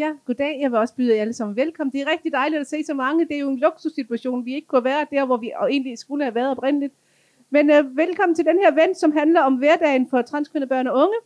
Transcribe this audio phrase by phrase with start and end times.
[0.00, 0.58] Ja, goddag.
[0.60, 1.92] Jeg vil også byde jer alle sammen velkommen.
[1.92, 3.24] Det er rigtig dejligt at se så mange.
[3.28, 4.44] Det er jo en luksussituation.
[4.44, 6.94] Vi ikke kunne være der, hvor vi egentlig skulle have været oprindeligt.
[7.50, 10.94] Men øh, velkommen til den her vent, som handler om hverdagen for transkønnede børn og
[10.94, 11.16] unge.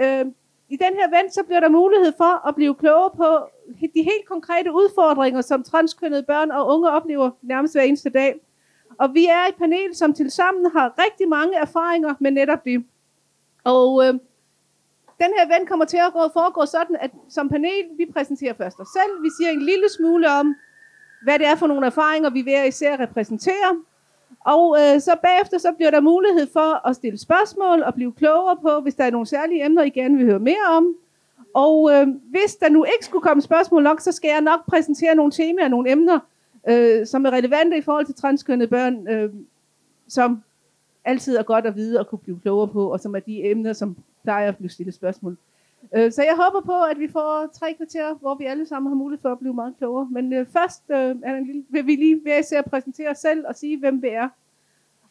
[0.00, 0.32] Øh,
[0.68, 3.48] I den her vent, så bliver der mulighed for at blive klogere på
[3.94, 8.34] de helt konkrete udfordringer, som transkønnede børn og unge oplever nærmest hver eneste dag.
[8.98, 12.84] Og vi er et panel, som tilsammen har rigtig mange erfaringer med netop det.
[13.64, 14.14] Og øh,
[15.18, 18.88] den her event kommer til at foregå sådan, at som panel, vi præsenterer først os
[18.88, 19.22] selv.
[19.22, 20.54] Vi siger en lille smule om,
[21.22, 23.72] hvad det er for nogle erfaringer, vi hver især repræsenterer.
[24.44, 28.56] Og øh, så bagefter så bliver der mulighed for at stille spørgsmål og blive klogere
[28.56, 30.94] på, hvis der er nogle særlige emner, I gerne vil høre mere om.
[31.54, 35.14] Og øh, hvis der nu ikke skulle komme spørgsmål nok, så skal jeg nok præsentere
[35.14, 36.18] nogle temaer, nogle emner,
[36.68, 39.32] øh, som er relevante i forhold til transkønnede børn, øh,
[40.08, 40.42] som
[41.04, 43.72] altid er godt at vide og kunne blive klogere på, og som er de emner,
[43.72, 43.96] som
[44.26, 45.36] plejer at blive stillet spørgsmål.
[45.96, 48.96] Øh, så jeg håber på, at vi får tre kvarter, hvor vi alle sammen har
[48.96, 50.08] mulighed for at blive meget klogere.
[50.10, 53.56] Men øh, først øh, en lille, vil vi lige være at præsentere os selv og
[53.56, 54.28] sige, hvem vi er.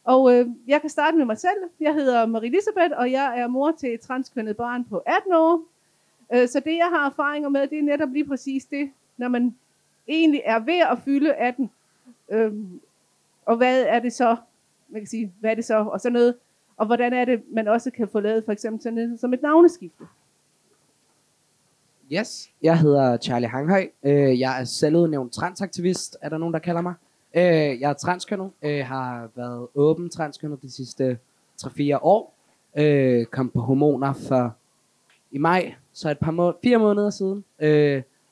[0.04, 1.60] Og øh, jeg kan starte med mig selv.
[1.80, 5.64] Jeg hedder Marie Elisabeth, og jeg er mor til et transkønnet barn på 18 år.
[6.34, 9.56] Øh, så det, jeg har erfaringer med, det er netop lige præcis det, når man
[10.08, 11.72] egentlig er ved at fylde 18.
[12.30, 12.54] Øh,
[13.46, 14.36] og hvad er det så?
[14.90, 15.78] Man kan sige, hvad er det så?
[15.78, 16.36] Og sådan noget.
[16.78, 20.04] Og hvordan er det, man også kan få lavet for eksempel sådan som et navneskifte?
[22.12, 23.88] Yes, jeg hedder Charlie Hanghøj.
[24.04, 26.94] Øh, jeg er selvudnævnt transaktivist, er der nogen, der kalder mig.
[27.36, 31.18] Øh, jeg er transkønnet, øh, har været åben transkønnet de sidste
[31.62, 32.32] 3-4 år.
[33.32, 34.56] Kom på hormoner for
[35.32, 37.44] i maj, så et par må- fire måneder siden.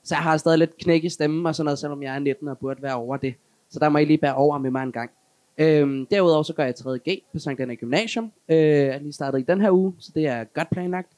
[0.03, 2.47] Så jeg har stadig lidt knæk i stemmen og sådan noget, selvom jeg er 19
[2.47, 3.36] og burde være over det.
[3.69, 5.11] Så der må I lige bære over med mig en gang.
[5.58, 8.32] Øhm, derudover så gør jeg 3.G på Sankt Anna Gymnasium.
[8.50, 11.10] Øh, jeg er lige startet i den her uge, så det er godt planlagt.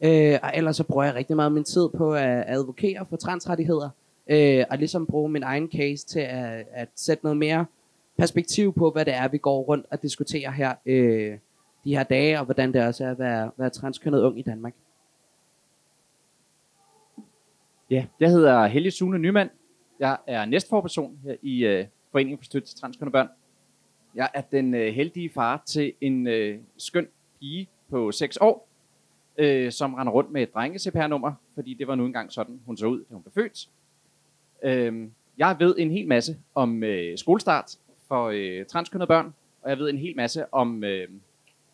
[0.00, 3.90] Øh, og ellers så bruger jeg rigtig meget min tid på at advokere for transrettigheder.
[4.28, 7.66] Øh, og ligesom bruge min egen case til at, at sætte noget mere
[8.18, 11.38] perspektiv på, hvad det er, vi går rundt og diskuterer her øh,
[11.84, 14.74] de her dage, og hvordan det også er at være, være transkønnet ung i Danmark.
[17.90, 19.50] Ja, jeg hedder Helge Sune Nyman.
[20.00, 23.28] Jeg er næstforperson her i øh, Foreningen for Støtte til Transkønnede Børn.
[24.14, 27.08] Jeg er den øh, heldige far til en øh, skøn
[27.40, 28.68] pige på 6 år,
[29.38, 32.86] øh, som render rundt med et drenge-CPR-nummer, fordi det var nu engang sådan, hun så
[32.86, 33.68] ud, da hun blev født.
[34.62, 37.78] Øh, jeg ved en hel masse om øh, skolestart
[38.08, 41.08] for øh, transkønnede børn, og jeg ved en hel masse om, øh,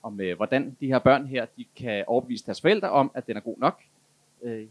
[0.03, 3.36] om øh, hvordan de her børn her, de kan overbevise deres forældre om, at den
[3.36, 3.82] er god nok.
[4.42, 4.66] Øh,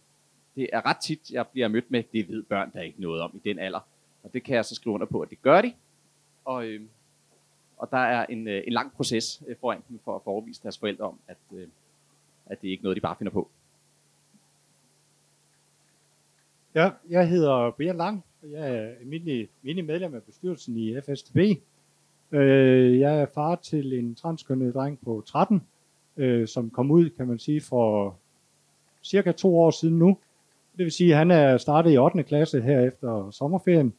[0.55, 3.31] det er ret tit, jeg bliver mødt med, det ved børn der ikke noget om
[3.43, 3.79] i den alder.
[4.23, 5.73] Og det kan jeg så skrive under på, at det gør de.
[6.45, 6.81] Og, øh,
[7.77, 10.77] og der er en, øh, en lang proces øh, foran dem for at forevise deres
[10.77, 11.67] forældre om, at, øh,
[12.45, 13.49] at det er ikke noget, de bare finder på.
[16.75, 21.37] Ja, jeg hedder Brian Lang, og jeg er almindelig, almindelig medlem af bestyrelsen i FSTB.
[22.31, 25.61] Jeg er far til en transkønnet dreng på 13,
[26.47, 28.17] som kom ud, kan man sige, for
[29.03, 30.17] cirka to år siden nu.
[30.77, 32.23] Det vil sige, at han er startet i 8.
[32.23, 33.93] klasse her efter sommerferien.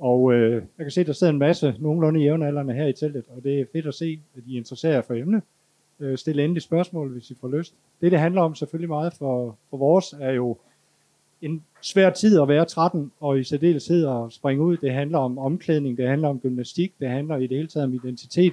[0.00, 3.24] Og øh, jeg kan se, at der sidder en masse nogenlunde jævnaldrende her i teltet,
[3.36, 5.42] og det er fedt at se, at de interesserer jer for emnet.
[6.00, 7.74] Øh, stil endelig spørgsmål, hvis I får lyst.
[8.00, 10.56] Det, det handler om selvfølgelig meget for, for vores, er jo
[11.42, 14.76] en svær tid at være 13, og i særdeleshed at springe ud.
[14.76, 17.94] Det handler om omklædning, det handler om gymnastik, det handler i det hele taget om
[17.94, 18.52] identitet.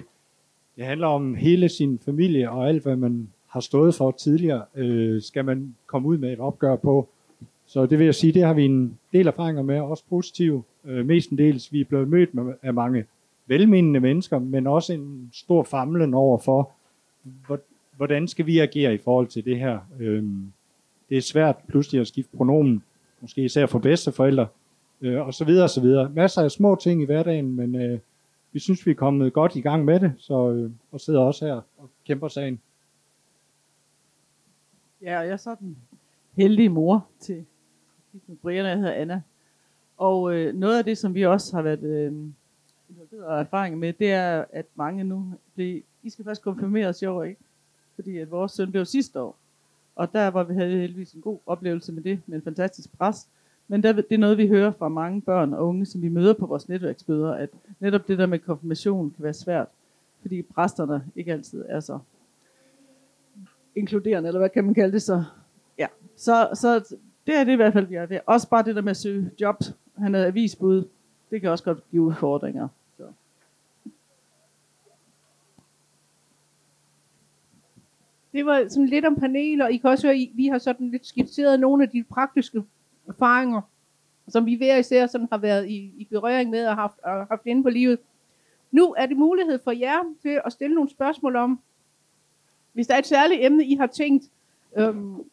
[0.75, 5.21] Det handler om hele sin familie og alt, hvad man har stået for tidligere, øh,
[5.21, 7.07] skal man komme ud med et opgør på.
[7.65, 10.63] Så det vil jeg sige, det har vi en del erfaringer med, også positive.
[10.87, 13.05] Øh, mestendels, vi er blevet mødt med, af mange
[13.47, 16.71] velmenende mennesker, men også en stor famlen over for,
[17.95, 19.79] hvordan skal vi agere i forhold til det her.
[19.99, 20.23] Øh,
[21.09, 22.83] det er svært pludselig at skifte pronomen,
[23.21, 24.47] måske især for bedsteforældre,
[25.01, 26.09] øh, og så videre og så videre.
[26.09, 27.99] Masser af små ting i hverdagen, men øh,
[28.51, 31.45] vi synes, vi er kommet godt i gang med det, så, øh, og sidder også
[31.45, 32.59] her og kæmper sagen.
[35.01, 35.77] Ja, og jeg er sådan
[36.37, 37.45] heldig mor til
[38.41, 39.21] Brian, jeg hedder Anna.
[39.97, 42.13] Og øh, noget af det, som vi også har været øh,
[42.89, 47.23] involveret erfaring med, det er, at mange nu, det, I skal først konfirmeres i år,
[47.23, 47.41] ikke?
[47.95, 49.35] Fordi at vores søn blev sidste år.
[49.95, 53.27] Og der var vi havde heldigvis en god oplevelse med det, med en fantastisk præst.
[53.67, 56.33] Men der, det er noget, vi hører fra mange børn og unge, som vi møder
[56.33, 57.49] på vores netværksmøder, at
[57.79, 59.67] netop det der med konfirmation kan være svært,
[60.21, 61.99] fordi præsterne ikke altid er så
[63.75, 65.23] inkluderende, eller hvad kan man kalde det så?
[65.77, 66.95] Ja, så, så
[67.27, 68.19] det er det i hvert fald, vi er ved.
[68.25, 69.63] Også bare det der med at søge job.
[69.97, 70.87] Han er avisbud.
[71.29, 72.67] Det kan også godt give udfordringer.
[72.97, 73.03] Så.
[78.31, 79.67] Det var sådan lidt om paneler.
[79.67, 82.63] I kan også høre, vi har sådan lidt skitseret nogle af de praktiske
[83.07, 83.61] erfaringer,
[84.27, 87.41] som vi hver især sådan har været i, i berøring med og haft, og haft
[87.45, 87.99] inde på livet.
[88.71, 91.59] Nu er det mulighed for jer til at stille nogle spørgsmål om,
[92.73, 94.23] hvis der er et særligt emne, I har tænkt,
[94.77, 95.23] øhm,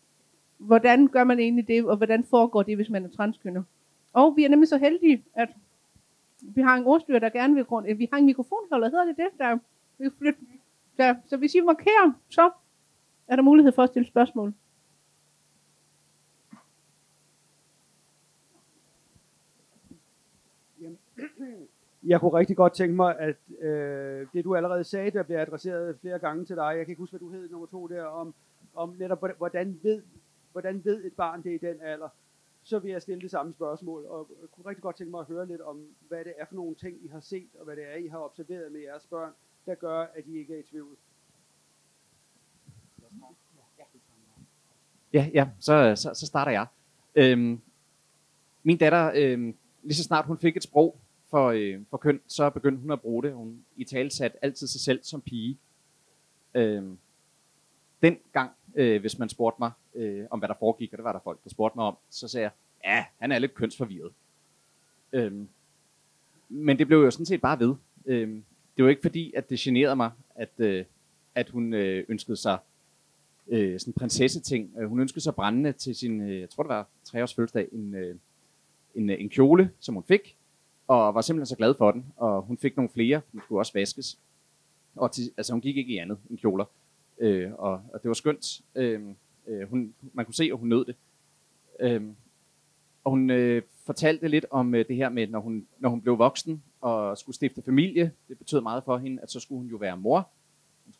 [0.59, 3.65] hvordan gør man egentlig det, og hvordan foregår det, hvis man er transkønnet.
[4.15, 5.49] Og vi er nemlig så heldige, at
[6.41, 9.29] vi har en ordstyr, der gerne vil grund, vi har en mikrofonholder, hedder det det,
[9.39, 9.59] der
[9.99, 10.41] vi flytte.
[10.97, 12.51] Der, så hvis I markerer, så
[13.27, 14.55] er der mulighed for at stille spørgsmål.
[22.07, 25.99] Jeg kunne rigtig godt tænke mig, at øh, det du allerede sagde, der bliver adresseret
[26.01, 28.35] flere gange til dig, jeg kan ikke huske, hvad du hed nummer to der, om,
[28.75, 30.03] om netop, hvordan ved,
[30.53, 32.09] hvordan ved et barn det i den alder,
[32.65, 35.27] så vil jeg stille det samme spørgsmål, og jeg kunne rigtig godt tænke mig at
[35.27, 37.85] høre lidt om, hvad det er for nogle ting, I har set, og hvad det
[37.93, 39.33] er, I har observeret med jeres børn,
[39.67, 40.97] der gør, at I ikke er i tvivl.
[45.13, 46.67] Ja, ja, så, så, så starter jeg.
[47.15, 47.61] Øhm,
[48.63, 50.99] min datter, øhm, lige så snart hun fik et sprog
[51.31, 53.33] for, øh, for køn, så begyndte hun at bruge det.
[53.33, 55.59] Hun i tale satte altid sig selv som pige.
[56.55, 56.99] Øhm,
[58.03, 61.13] den gang, øh, hvis man spurgte mig øh, om, hvad der foregik, og det var
[61.13, 62.53] der folk, der spurgte mig om, så sagde jeg,
[62.85, 64.13] ja, han er lidt kønsforvirret.
[65.13, 65.49] Øhm,
[66.49, 67.75] men det blev jo sådan set bare ved.
[68.07, 68.45] Øhm,
[68.77, 70.85] det var ikke fordi, at det generede mig, at, øh,
[71.35, 72.59] at hun øh, ønskede sig
[73.49, 74.75] øh, sådan prinsesseting.
[74.79, 77.69] Øh, hun ønskede sig brændende til sin, øh, jeg tror det var tre års fødselsdag,
[77.73, 78.17] en, øh,
[78.95, 80.37] en, øh, en kjole, som hun fik,
[80.89, 83.73] og var simpelthen så glad for den, og hun fik nogle flere, hun skulle også
[83.75, 84.19] vaskes.
[84.97, 86.65] Og til, altså hun gik ikke i andet end kjoler,
[87.19, 88.61] øh, og, og det var skønt.
[88.75, 89.03] Øh,
[89.47, 90.97] øh, hun, man kunne se, at hun nød det.
[91.81, 92.03] Øh,
[93.05, 96.19] og hun øh, fortalte lidt om øh, det her med, når hun, når hun blev
[96.19, 99.77] voksen og skulle stifte familie, det betød meget for hende, at så skulle hun jo
[99.77, 100.29] være mor.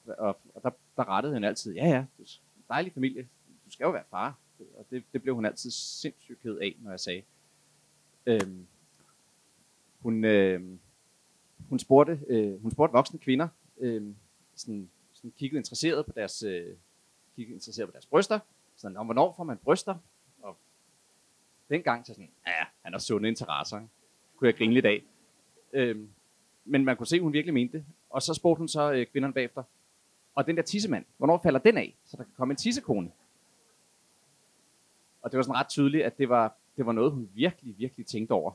[0.07, 2.05] Og, og der, der rettede hun altid, ja ja,
[2.69, 3.29] dejlig familie,
[3.67, 4.39] du skal jo være far.
[4.59, 7.23] Og det, det blev hun altid sindssygt ked af, når jeg sagde.
[8.27, 8.67] Øhm,
[10.01, 10.63] hun, øh,
[11.69, 14.15] hun, spurgte, øh, hun spurgte voksne kvinder, øh,
[14.55, 14.91] sådan,
[15.25, 16.77] sådan kiggede interesseret på deres, øh,
[17.37, 18.41] kiggede interesseret på deres bryster,
[18.77, 19.97] sådan, om hvornår får man bryster?
[20.43, 20.57] Og
[21.69, 23.87] dengang så sådan, ja, han har sunde interesser,
[24.37, 25.03] kunne jeg grine lidt af.
[25.73, 26.11] Øhm,
[26.65, 27.87] men man kunne se, at hun virkelig mente det.
[28.11, 29.63] Og så spurgte hun så øh, kvinderne bagefter,
[30.35, 33.13] og den der tissemand, hvornår falder den af, så der kan komme en tissekone?
[35.23, 38.07] Og det var sådan ret tydeligt, at det var, det var noget, hun virkelig, virkelig
[38.07, 38.53] tænkte over.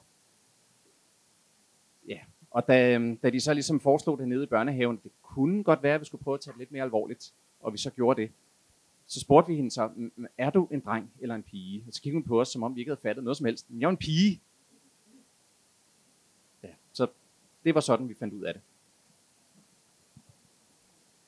[2.08, 2.20] Ja,
[2.52, 5.84] og da, øhm, da de så ligesom foreslog det nede i børnehaven, det kunne godt
[5.84, 8.22] være, at vi skulle prøve at tage det lidt mere alvorligt, og vi så gjorde
[8.22, 8.32] det.
[9.08, 9.90] Så spurgte vi hende så,
[10.38, 11.84] er du en dreng eller en pige?
[11.88, 13.68] Og så kiggede hun på os, som om vi ikke havde fattet noget som helst.
[13.80, 14.40] Jeg er en pige.
[16.64, 17.08] Ja, så
[17.64, 18.62] det var sådan, vi fandt ud af det.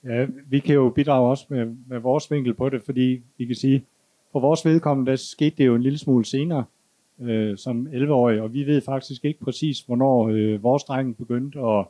[0.04, 3.56] Ja, vi kan jo bidrage også med, med vores vinkel på det, fordi vi kan
[3.56, 3.86] sige,
[4.32, 6.66] for vores vedkommende, der skete det jo en lille smule senere,
[7.22, 11.86] øh, som 11-årig, og vi ved faktisk ikke præcis, hvornår øh, vores dreng begyndte at,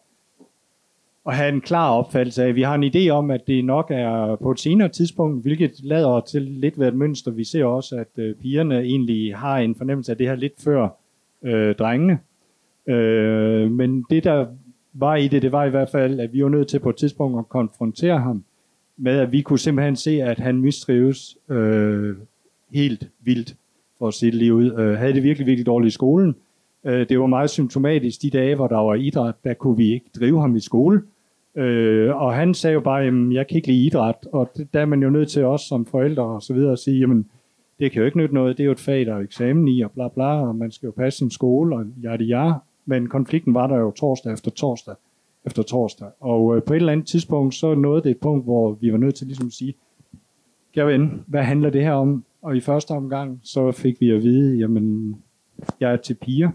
[1.28, 2.56] at have en klar opfattelse af.
[2.56, 6.20] Vi har en idé om, at det nok er på et senere tidspunkt, hvilket lader
[6.20, 7.32] til lidt ved et mønster.
[7.32, 10.90] Vi ser også, at øh, pigerne egentlig har en fornemmelse af det her lidt før
[11.44, 12.20] øh, drengene.
[12.88, 14.46] Øh, men det, der
[14.94, 16.96] var i det, det var i hvert fald, at vi var nødt til på et
[16.96, 18.44] tidspunkt at konfrontere ham
[18.98, 22.16] med, at vi kunne simpelthen se, at han mistrives øh,
[22.72, 23.56] helt vildt,
[24.02, 24.72] for at sige det lige ud.
[24.80, 26.36] Øh, havde det virkelig, virkelig dårligt i skolen.
[26.86, 30.06] Øh, det var meget symptomatisk de dage, hvor der var idræt, der kunne vi ikke
[30.20, 31.02] drive ham i skole.
[31.56, 34.86] Øh, og han sagde jo bare, at jeg kan ikke lide idræt, og der er
[34.86, 37.30] man jo nødt til os som forældre og så videre at sige, jamen
[37.80, 39.82] det kan jo ikke nytte noget, det er jo et fag, der er eksamen i,
[39.82, 42.54] og bla bla, og man skal jo passe sin skole, og ja, det ja.
[42.86, 44.96] Men konflikten var der jo torsdag efter torsdag
[45.46, 46.08] efter torsdag.
[46.20, 48.98] Og øh, på et eller andet tidspunkt, så nåede det et punkt, hvor vi var
[48.98, 49.74] nødt til ligesom at sige,
[50.74, 52.24] kære ven, hvad handler det her om?
[52.42, 55.16] Og i første omgang, så fik vi at vide, jamen,
[55.80, 56.52] jeg er til piger.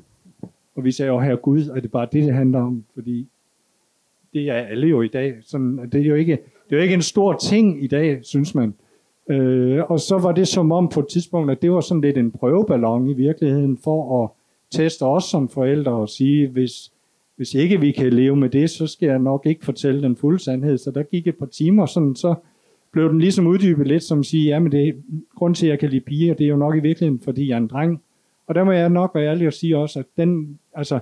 [0.76, 2.85] Og vi sagde jo, her Gud, er det bare det, det handler om?
[2.95, 3.28] Fordi
[4.33, 5.35] det er alle jo i dag.
[5.43, 8.55] Sådan, det, er jo ikke, det er jo ikke en stor ting i dag, synes
[8.55, 8.75] man.
[9.31, 12.19] Øh, og så var det som om på et tidspunkt, at det var sådan lidt
[12.19, 14.31] en prøveballon i virkeligheden, for at
[14.71, 16.93] teste os som forældre og sige, hvis,
[17.37, 20.38] hvis ikke vi kan leve med det, så skal jeg nok ikke fortælle den fulde
[20.38, 20.78] sandhed.
[20.78, 22.35] Så der gik et par timer, sådan, så
[22.93, 24.93] blev den ligesom uddybet lidt, som at sige, ja, men det er
[25.35, 27.55] grund til, at jeg kan lide piger, det er jo nok i virkeligheden, fordi jeg
[27.55, 28.02] er en dreng.
[28.47, 31.00] Og der må jeg nok være ærlig og sige også, at den, altså,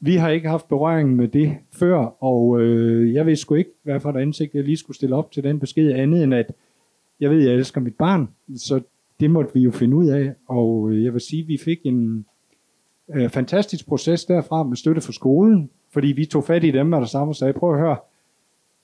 [0.00, 4.00] vi har ikke haft berøring med det før, og øh, jeg ved sgu ikke, hvad
[4.00, 6.52] for et ansigt jeg lige skulle stille op til den besked andet, end at
[7.20, 8.80] jeg ved, jeg elsker mit barn, så
[9.20, 11.78] det måtte vi jo finde ud af, og øh, jeg vil sige, at vi fik
[11.84, 12.26] en
[13.14, 17.00] øh, fantastisk proces derfra med støtte fra skolen, fordi vi tog fat i dem med
[17.00, 17.96] det samme og sagde, prøv at høre,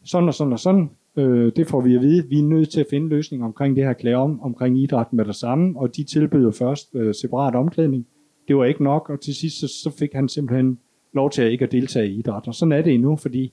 [0.05, 2.29] sådan og sådan og sådan, Øh, det får vi at vide.
[2.29, 5.25] Vi er nødt til at finde løsning omkring det her klæde om, omkring idræt med
[5.25, 8.07] det samme, og de tilbyder først øh, separat omklædning.
[8.49, 10.79] Det var ikke nok, og til sidst så, så fik han simpelthen
[11.13, 12.49] lov til at ikke at deltage i idræt.
[12.49, 13.53] Og sådan er det endnu, fordi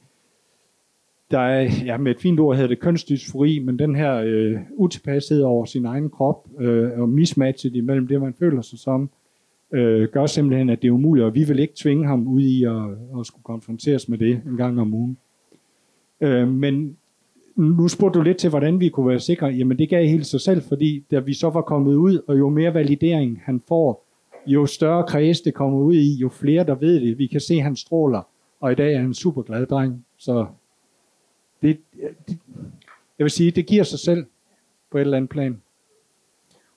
[1.32, 5.42] der er, ja, med et fint ord hedder det kønsdysfori, men den her øh, utilpashed
[5.42, 9.10] over sin egen krop øh, og mismatchet imellem det, man føler sig som,
[9.72, 12.64] øh, gør simpelthen, at det er umuligt, og vi vil ikke tvinge ham ud i
[12.64, 15.18] at, at skulle konfronteres med det en gang om ugen.
[16.22, 16.98] Øh, men
[17.56, 19.48] nu spurgte du lidt til, hvordan vi kunne være sikre.
[19.48, 22.50] Jamen det gav helt sig selv, fordi da vi så var kommet ud, og jo
[22.50, 24.06] mere validering han får,
[24.48, 27.18] jo større kreds det kommer ud i, jo flere der ved det.
[27.18, 28.22] Vi kan se, at han stråler,
[28.60, 30.06] og i dag er han en super glad dreng.
[30.18, 30.46] Så
[31.62, 31.78] det,
[32.28, 32.38] det,
[33.20, 34.26] jeg vil sige, det giver sig selv
[34.92, 35.62] på et eller andet plan.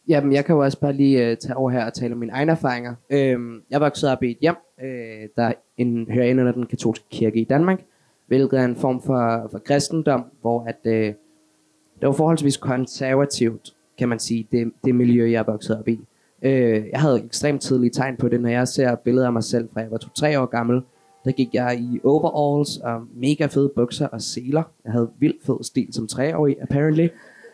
[0.08, 2.32] Jamen, jeg kan jo også bare lige uh, tage over her og tale om mine
[2.32, 2.94] egne erfaringer.
[3.10, 7.04] Øhm, jeg voksede op i et hjem, øh, der en, hører ind under den katolske
[7.10, 7.80] kirke i Danmark,
[8.26, 11.14] hvilket er en form for, for kristendom, hvor at, øh,
[12.00, 16.00] det var forholdsvis konservativt, kan man sige, det, det miljø, jeg voksede op i.
[16.42, 19.68] Øh, jeg havde ekstremt tidlige tegn på det, når jeg ser billeder af mig selv,
[19.72, 20.82] fra jeg var 2-3 år gammel.
[21.24, 24.62] Der gik jeg i overalls og mega fede bukser og seler.
[24.84, 27.08] Jeg havde vildt fed stil som 3-årig, apparently.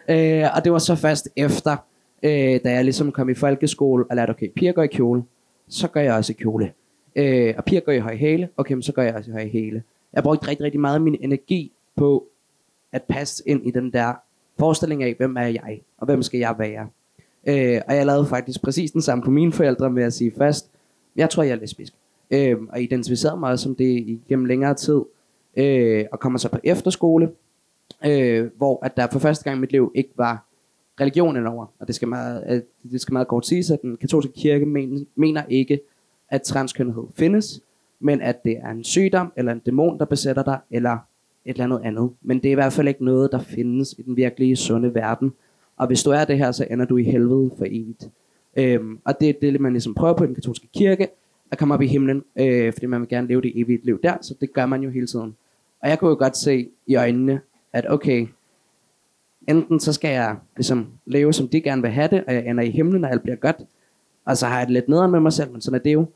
[0.09, 1.77] Øh, og det var så først efter,
[2.23, 5.23] øh, da jeg ligesom kom i folkeskole og lærte, okay, piger går i kjole,
[5.69, 6.73] så gør jeg også i kjole.
[7.17, 9.83] Øh, og piger går i høj hæle, okay, så gør jeg også i høj hæle.
[10.13, 12.27] Jeg brugte rigtig, rigtig meget af min energi på
[12.93, 14.15] at passe ind i den der
[14.59, 16.89] forestilling af, hvem er jeg, og hvem skal jeg være.
[17.47, 20.71] Øh, og jeg lavede faktisk præcis den samme på mine forældre med at sige først,
[21.17, 21.93] jeg tror, jeg er lesbisk.
[22.31, 25.01] Øh, og identificerede mig som det igennem længere tid.
[25.57, 27.31] Øh, og kommer så på efterskole,
[28.07, 30.47] øh, hvor at der for første gang i mit liv ikke var
[31.01, 31.67] religion over.
[31.79, 35.07] Og det skal meget, øh, det skal meget kort sige, at den katolske kirke men,
[35.15, 35.81] mener ikke,
[36.29, 37.61] at transkønnethed findes,
[38.03, 40.99] men at det er en sygdom, eller en dæmon, der besætter dig, eller
[41.45, 42.11] et eller andet andet.
[42.23, 45.33] Men det er i hvert fald ikke noget, der findes i den virkelige sunde verden.
[45.77, 48.09] Og hvis du er det her, så ender du i helvede for evigt.
[48.57, 51.09] Øhm, og det er det, man ligesom prøver på i den katolske kirke,
[51.51, 54.15] at komme op i himlen, øh, fordi man vil gerne leve det evige liv der,
[54.21, 55.37] så det gør man jo hele tiden.
[55.81, 57.41] Og jeg kunne jo godt se i øjnene,
[57.73, 58.27] at okay,
[59.49, 62.65] enten så skal jeg ligesom leve, som de gerne vil have det, og jeg ender
[62.65, 63.57] i himlen, og alt bliver godt,
[64.25, 66.07] og så har jeg det lidt nederen med mig selv, men sådan er det jo.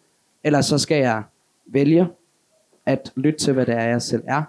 [0.45, 1.23] Eller så skal jeg
[1.67, 2.09] vælge
[2.87, 4.43] at lytte til, hvad det er, jeg selv er.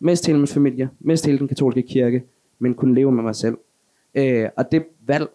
[0.00, 2.24] Mest hele min familie, mest hele den katolske kirke,
[2.58, 3.56] men kunne leve med mig selv.
[4.14, 5.28] Øh, og det valg,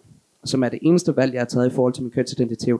[0.43, 2.79] som er det eneste valg, jeg har taget i forhold til min kønsidentitet,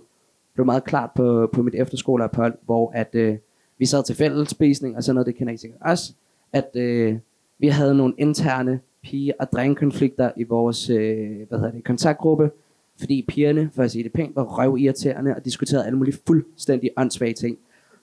[0.54, 3.38] blev meget klart på, på mit efterskoleophold, hvor at, øh,
[3.78, 6.14] vi sad til fællesspisning, og sådan noget, det kender I sikkert også,
[6.54, 7.18] at øh,
[7.60, 12.52] vi havde nogle interne pige- og drengkonflikter i vores øh, hvad hedder det, kontaktgruppe,
[13.00, 17.34] fordi pigerne, for at sige det pænt, var røvirriterende og diskuterede alle mulige fuldstændig åndssvage
[17.34, 17.58] ting.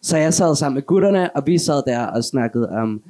[0.06, 3.02] Så jeg sad sammen med gutterne, og vi sad der og snakkede om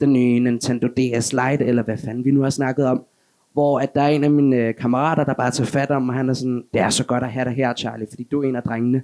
[0.00, 3.04] den nye Nintendo DS Lite, eller hvad fanden vi nu har snakket om.
[3.52, 6.14] Hvor at der er en af mine øh, kammerater, der bare tager fat om, og
[6.14, 8.48] han er sådan, det er så godt at have dig her, Charlie, fordi du er
[8.48, 9.02] en af drengene.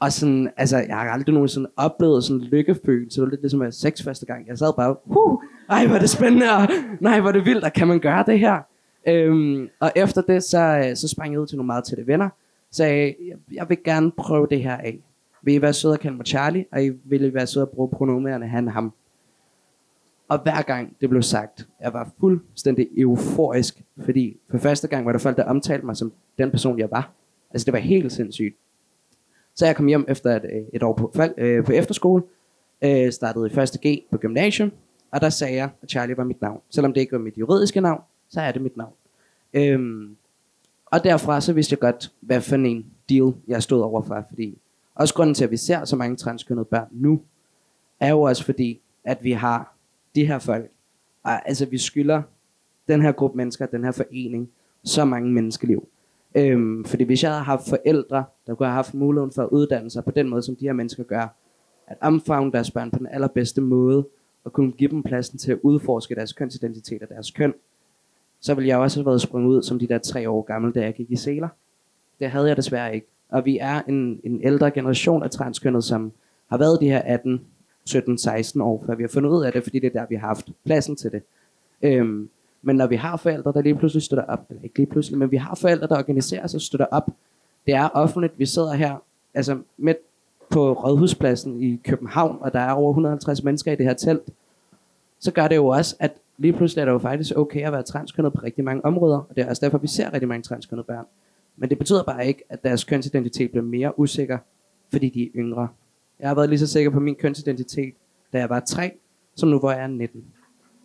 [0.00, 3.20] Og sådan, altså, jeg har aldrig nogensinde oplevet sådan en lykkefølelse.
[3.20, 4.48] Det var lidt ligesom at sex første gang.
[4.48, 5.38] Jeg sad bare, huh,
[5.70, 6.68] ej, hvor er det spændende, og
[7.00, 8.58] nej, hvor er det vildt, og kan man gøre det her?
[9.06, 12.28] Øhm, og efter det, så, øh, så sprang jeg ud til nogle meget tætte venner.
[12.70, 15.00] Sagde, jeg, jeg vil gerne prøve det her af.
[15.42, 17.88] Vil I være søde at kalde mig Charlie, og I vil være søde at bruge
[17.88, 18.92] pronomenerne han, ham.
[20.28, 25.12] Og hver gang det blev sagt, jeg var fuldstændig euforisk, fordi for første gang var
[25.12, 27.12] der folk, der omtalte mig som den person, jeg var.
[27.50, 28.56] Altså det var helt sindssygt.
[29.54, 32.22] Så jeg kom hjem efter et, øh, et år på, øh, på efterskole,
[32.82, 34.72] øh, startede i 1.G på gymnasium,
[35.10, 36.60] og der sagde jeg, at Charlie var mit navn.
[36.70, 38.92] Selvom det ikke var mit juridiske navn, så er det mit navn.
[39.54, 40.16] Øhm,
[40.86, 44.58] og derfra så vidste jeg godt, hvad for en deal jeg stod overfor, fordi
[45.00, 47.20] også grunden til, at vi ser så mange transkønnede børn nu,
[48.00, 49.76] er jo også fordi, at vi har
[50.14, 50.70] de her folk,
[51.22, 52.22] og altså vi skylder
[52.88, 54.50] den her gruppe mennesker, den her forening,
[54.84, 55.88] så mange menneskeliv.
[56.34, 59.90] Øhm, fordi hvis jeg havde haft forældre, der kunne have haft muligheden for at uddanne
[59.90, 61.36] sig på den måde, som de her mennesker gør,
[61.86, 64.06] at omfavne deres børn på den allerbedste måde,
[64.44, 67.54] og kunne give dem pladsen til at udforske deres kønsidentitet og deres køn,
[68.40, 70.80] så ville jeg også have været sprunget ud som de der tre år gamle, da
[70.80, 71.48] jeg gik i seler.
[72.20, 73.06] Det havde jeg desværre ikke.
[73.30, 76.12] Og vi er en, en ældre generation af transkønnet, som
[76.48, 77.40] har været de her 18,
[77.84, 80.14] 17, 16 år, før vi har fundet ud af det, fordi det er der, vi
[80.14, 81.22] har haft pladsen til det.
[81.82, 82.28] Øhm,
[82.62, 85.30] men når vi har forældre, der lige pludselig støtter op, eller ikke lige pludselig, men
[85.30, 87.10] vi har forældre, der organiserer sig og støtter op,
[87.66, 88.96] det er offentligt, vi sidder her,
[89.34, 89.96] altså midt
[90.50, 94.22] på Rådhuspladsen i København, og der er over 150 mennesker i det her telt,
[95.18, 97.82] så gør det jo også, at lige pludselig er det jo faktisk okay at være
[97.82, 100.86] transkønnet på rigtig mange områder, og det er også derfor, vi ser rigtig mange transkønnede
[100.86, 101.04] børn.
[101.60, 104.38] Men det betyder bare ikke, at deres kønsidentitet bliver mere usikker,
[104.90, 105.68] fordi de er yngre.
[106.20, 107.94] Jeg har været lige så sikker på min kønsidentitet,
[108.32, 108.92] da jeg var 3,
[109.34, 110.24] som nu hvor jeg er 19.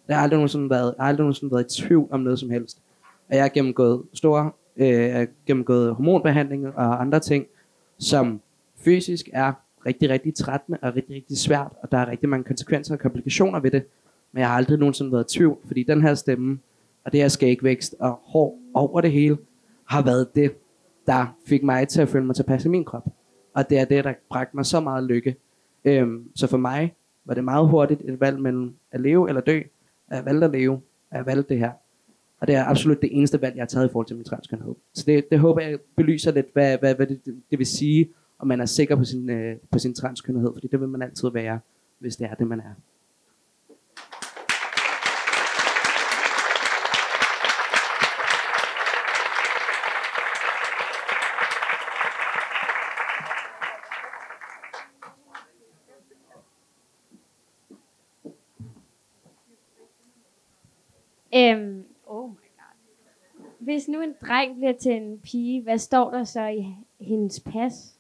[0.08, 2.82] Jeg har aldrig nogensinde været, aldrig nogensinde været i tvivl om noget som helst.
[3.30, 7.46] Og jeg har gennemgået store, øh, jeg har gennemgået hormonbehandling og andre ting,
[7.98, 8.42] som
[8.78, 9.54] fysisk er
[9.86, 13.60] rigtig, rigtig trættende og rigtig, rigtig svært, og der er rigtig mange konsekvenser og komplikationer
[13.60, 13.84] ved det.
[14.32, 16.60] Men jeg har aldrig nogensinde været i tvivl, fordi den her stemme,
[17.04, 19.38] og det her skægvækst og hår over det hele,
[19.86, 20.52] har været det,
[21.08, 23.08] der fik mig til at føle mig tilpas i min krop.
[23.54, 25.36] Og det er det, der bragte mig så meget lykke.
[25.86, 26.96] Øhm, så for mig
[27.26, 29.62] var det meget hurtigt et valg mellem at leve eller dø.
[30.12, 30.74] Jeg valgte at leve,
[31.12, 31.72] og jeg valgte det her.
[32.40, 34.76] Og det er absolut det eneste valg, jeg har taget i forhold til min transkønhed.
[34.94, 38.10] Så det, det håber jeg belyser lidt, hvad, hvad, hvad det, det vil sige,
[38.40, 40.54] om man er sikker på sin, øh, på sin transkønhed.
[40.54, 41.60] Fordi det vil man altid være,
[42.00, 42.74] hvis det er det, man er.
[61.36, 63.46] Øhm, oh my god.
[63.60, 67.96] Hvis nu en dreng bliver til en pige, hvad står der så i hendes pas?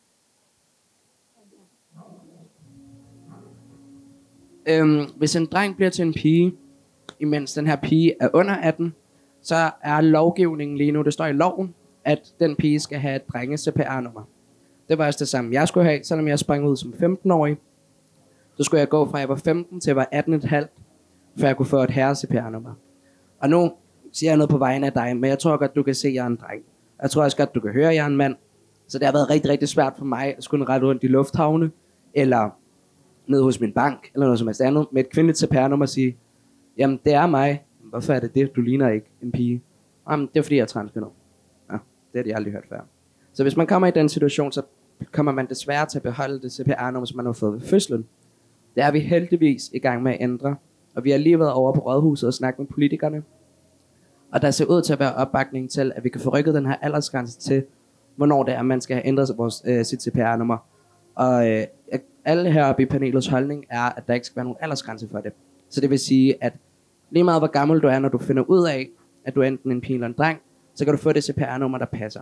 [4.69, 6.53] Øhm, hvis en dreng bliver til en pige,
[7.19, 8.93] imens den her pige er under 18,
[9.41, 13.27] så er lovgivningen lige nu, det står i loven, at den pige skal have et
[13.27, 14.23] drenge CPR-nummer.
[14.89, 17.57] Det var også det samme, jeg skulle have, selvom jeg sprang ud som 15-årig.
[18.57, 21.65] Så skulle jeg gå fra jeg var 15 til jeg var 18,5, før jeg kunne
[21.65, 22.73] få et herre CPR-nummer.
[23.39, 23.71] Og nu
[24.11, 26.13] siger jeg noget på vegne af dig, men jeg tror godt, du kan se, at
[26.13, 26.63] jeg er en dreng.
[27.01, 28.35] Jeg tror også godt, du kan høre, at jeg er en mand.
[28.87, 31.71] Så det har været rigtig, rigtig svært for mig at skulle rette rundt i lufthavne,
[32.13, 32.49] eller
[33.27, 36.17] ned hos min bank, eller noget som helst andet, med et kvindeligt CPR-nummer og sige,
[36.77, 37.65] jamen det er mig.
[37.83, 38.55] Hvorfor er det det?
[38.55, 39.61] Du ligner ikke en pige.
[40.09, 41.09] Jamen, det er fordi, jeg er transkønnet.
[41.71, 41.77] Ja,
[42.13, 42.79] det har de aldrig hørt før.
[43.33, 44.61] Så hvis man kommer i den situation, så
[45.11, 48.05] kommer man desværre til at beholde det CPR-nummer, som man har fået ved fødslen.
[48.75, 50.55] Det er vi heldigvis i gang med at ændre.
[50.95, 53.23] Og vi har lige været over på rådhuset og snakket med politikerne.
[54.31, 56.65] Og der ser ud til at være opbakning til, at vi kan få rykket den
[56.65, 57.63] her aldersgrænse til,
[58.15, 60.57] hvornår det er, man skal have ændret vores, øh, sit CPR-nummer.
[61.15, 61.67] Og øh,
[62.25, 65.31] alle heroppe i panelets holdning er, at der ikke skal være nogen aldersgrænse for det.
[65.69, 66.53] Så det vil sige, at
[67.09, 68.89] lige meget hvor gammel du er, når du finder ud af,
[69.25, 70.39] at du er enten en pige eller en dreng,
[70.75, 72.21] så kan du få det CPR-nummer, der passer.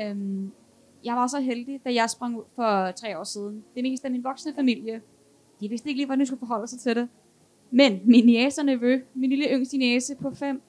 [0.00, 0.52] Øhm,
[1.04, 3.64] jeg var så heldig, da jeg sprang ud for tre år siden.
[3.74, 5.02] Det meste af min voksne familie,
[5.60, 7.08] de vidste ikke lige, hvordan de skulle forholde sig til det.
[7.70, 10.62] Men min næse og nevø, min lille yngste næse på fem,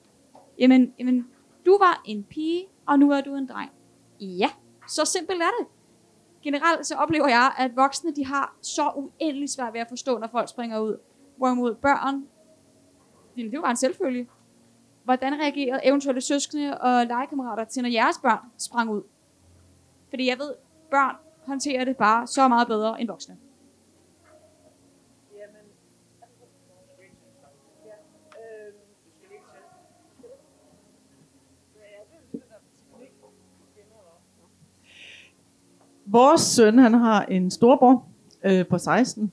[0.58, 1.26] jamen, jamen,
[1.66, 3.70] du var en pige, og nu er du en dreng.
[4.20, 4.50] Ja,
[4.88, 5.66] så simpelt er det.
[6.42, 10.28] Generelt så oplever jeg, at voksne de har så uendelig svært ved at forstå, når
[10.28, 10.96] folk springer ud.
[11.36, 12.26] Hvorimod børn,
[13.36, 14.28] det var bare en selvfølge.
[15.04, 19.02] Hvordan reagerede eventuelle søskende og legekammerater til, når jeres børn sprang ud?
[20.10, 20.54] Fordi jeg ved,
[20.90, 21.16] børn
[21.46, 23.36] håndterer det bare så meget bedre end voksne.
[36.10, 38.06] Vores søn, han har en storbror
[38.44, 39.32] øh, på 16,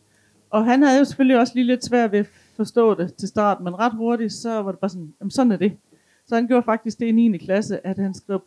[0.49, 3.61] og han havde jo selvfølgelig også lige lidt svært ved at forstå det til start,
[3.61, 5.77] men ret hurtigt, så var det bare sådan, jamen sådan er det.
[6.25, 7.37] Så han gjorde faktisk det i 9.
[7.37, 8.39] klasse, at han skrev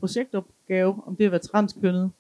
[0.69, 2.11] opgave, om det at være transkønnet,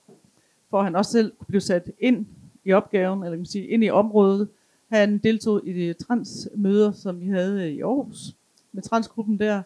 [0.71, 2.27] for at han også selv kunne blive sat ind
[2.65, 4.49] i opgaven, eller kan man sige, ind i området.
[4.89, 8.35] Han deltog i de transmøder, som vi havde øh, i Aarhus,
[8.73, 9.63] med transgruppen der,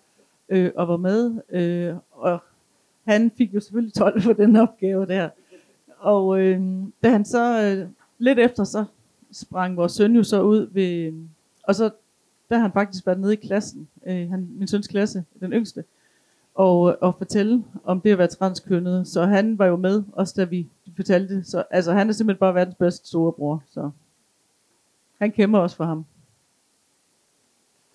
[0.48, 2.38] øh, og var med, øh, og
[3.04, 5.28] han fik jo selvfølgelig 12 for den opgave der.
[5.98, 6.60] Og øh,
[7.02, 8.84] da han så øh, lidt efter, så
[9.32, 11.14] sprang vores søn jo så ud ved, øh,
[11.62, 11.90] og så
[12.48, 15.84] der har han faktisk været nede i klassen, øh, han, min søns klasse, den yngste,
[16.54, 19.08] og, og fortælle om det at være transkønnet.
[19.08, 21.46] Så han var jo med, også da vi fortalte det.
[21.46, 23.62] Så altså, han er simpelthen bare verdens bedste storebror.
[23.70, 23.90] Så
[25.18, 26.04] han kæmper også for ham.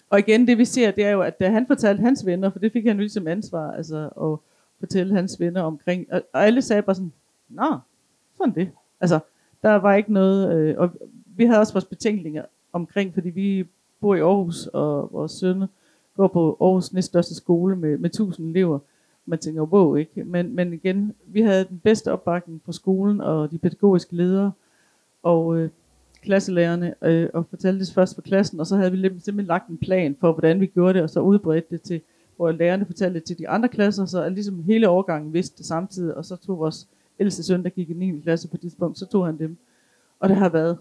[0.09, 2.59] Og igen, det vi ser, det er jo, at da han fortalte hans venner, for
[2.59, 4.39] det fik han jo ligesom ansvar, altså at
[4.79, 7.11] fortælle hans venner omkring, og, og alle sagde bare sådan,
[7.49, 7.79] nå,
[8.37, 8.71] sådan det.
[9.01, 9.19] Altså,
[9.61, 10.91] der var ikke noget, øh, og
[11.25, 12.43] vi havde også vores betænkninger
[12.73, 13.67] omkring, fordi vi
[14.01, 15.67] bor i Aarhus, og vores sønne
[16.17, 18.79] går på Aarhus næststørste skole med, med 1000 elever.
[19.25, 20.23] Man tænker, wow, ikke?
[20.23, 24.51] Men, men igen, vi havde den bedste opbakning på skolen, og de pædagogiske ledere,
[25.23, 25.69] og øh,
[26.21, 29.77] klasselærerne, øh, og fortalte det først for klassen, og så havde vi simpelthen lagt en
[29.77, 32.01] plan for, hvordan vi gjorde det, og så udbredte det til,
[32.35, 36.15] hvor lærerne fortalte det til de andre klasser, så ligesom hele årgangen vidste det samtidig,
[36.15, 36.87] og så tog vores
[37.19, 38.19] ældste søn, der gik i 9.
[38.19, 39.57] klasse på det tidspunkt, så tog han dem.
[40.19, 40.77] Og det har været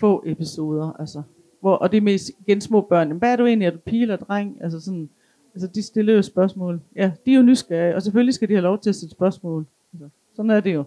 [0.00, 1.22] få episoder, altså.
[1.60, 3.10] Hvor, og det er mest igen små børn.
[3.10, 3.66] Hvad er du egentlig?
[3.66, 4.58] Er du pige eller dreng?
[4.60, 5.10] Altså sådan,
[5.54, 6.80] altså de stiller jo spørgsmål.
[6.96, 9.66] Ja, de er jo nysgerrige, og selvfølgelig skal de have lov til at stille spørgsmål.
[9.92, 10.84] Altså, sådan er det jo.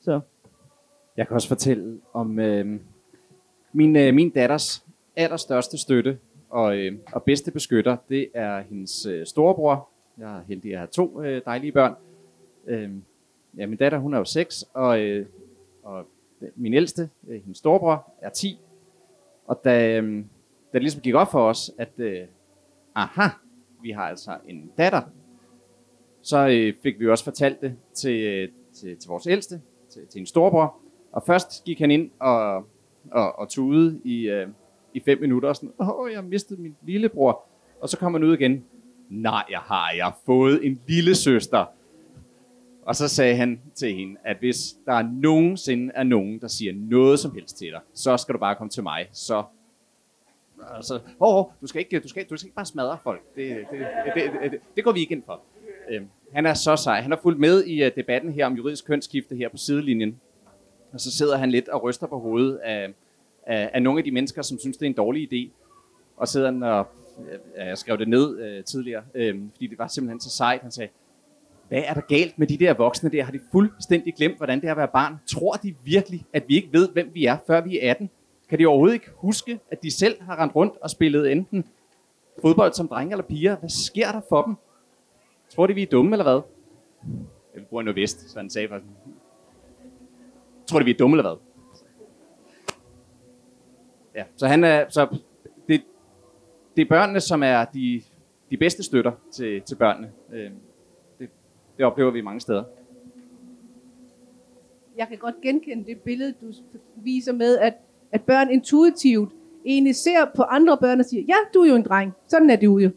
[0.00, 0.20] Så.
[1.16, 2.80] Jeg kan også fortælle om øh,
[3.72, 4.84] min, øh, min datters
[5.16, 6.18] allerstørste støtte
[6.50, 7.96] og, øh, og bedste beskytter.
[8.08, 9.88] Det er hendes øh, storebror.
[10.18, 11.94] Jeg er heldig at have to øh, dejlige børn.
[12.66, 12.90] Øh,
[13.56, 15.26] ja, min datter hun er jo 6, og, øh,
[15.82, 16.06] og
[16.56, 18.60] min ældste, øh, hendes storebror, er 10.
[19.50, 20.16] Og da, øh,
[20.72, 22.20] da det ligesom gik op for os, at øh,
[22.94, 23.28] aha,
[23.82, 25.02] vi har altså en datter,
[26.22, 29.60] så øh, fik vi også fortalt det til, øh, til, til vores ældste,
[29.92, 30.76] til, til en storebror.
[31.12, 32.56] Og først gik han ind og,
[33.10, 34.48] og, og tude i, øh,
[34.94, 37.44] i fem minutter og sådan, åh, jeg har mistet min lillebror.
[37.80, 38.64] Og så kom han ud igen,
[39.08, 41.66] nej, jeg har, jeg har fået en lille søster.
[42.90, 47.18] Og så sagde han til hende, at hvis der nogensinde er nogen, der siger noget
[47.18, 49.08] som helst til dig, så skal du bare komme til mig.
[49.12, 49.44] Så
[50.70, 53.20] altså, åh, oh, du, skal ikke, du, skal, du skal ikke bare smadre folk.
[53.36, 53.78] Det, det,
[54.14, 55.40] det, det, det, det går vi ikke ind for.
[55.90, 57.00] Øhm, han er så sej.
[57.00, 60.20] Han har fulgt med i uh, debatten her om juridisk kønsskifte her på sidelinjen.
[60.92, 62.94] Og så sidder han lidt og ryster på hovedet af,
[63.46, 65.50] af, af nogle af de mennesker, som synes, det er en dårlig idé.
[66.16, 66.86] Og sidder han og,
[67.18, 70.62] øh, ja, jeg skrev det ned uh, tidligere, uh, fordi det var simpelthen så sejt.
[70.62, 70.90] Han sagde,
[71.70, 73.24] hvad er der galt med de der voksne der?
[73.24, 75.16] Har de fuldstændig glemt, hvordan det er at være barn?
[75.26, 78.10] Tror de virkelig, at vi ikke ved, hvem vi er, før vi er 18?
[78.48, 81.64] Kan de overhovedet ikke huske, at de selv har rendt rundt og spillet enten
[82.42, 83.56] fodbold som drenge eller piger?
[83.56, 84.54] Hvad sker der for dem?
[85.48, 86.40] Tror de, vi er dumme, eller hvad?
[87.54, 88.92] Jeg bruger noget vest, så han sagde faktisk.
[90.66, 91.40] Tror de, vi er dumme, eller hvad?
[94.14, 95.16] Ja, så han er, så
[95.68, 95.82] det,
[96.76, 98.02] det er børnene, som er de,
[98.50, 100.12] de bedste støtter til, til børnene.
[100.32, 100.50] Øh,
[101.80, 102.64] det oplever vi mange steder.
[104.96, 106.52] Jeg kan godt genkende det billede, du
[106.96, 107.74] viser med, at,
[108.12, 109.32] at børn intuitivt
[109.64, 112.12] egentlig ser på andre børn og siger, ja, du er jo en dreng.
[112.26, 112.90] Sådan er du jo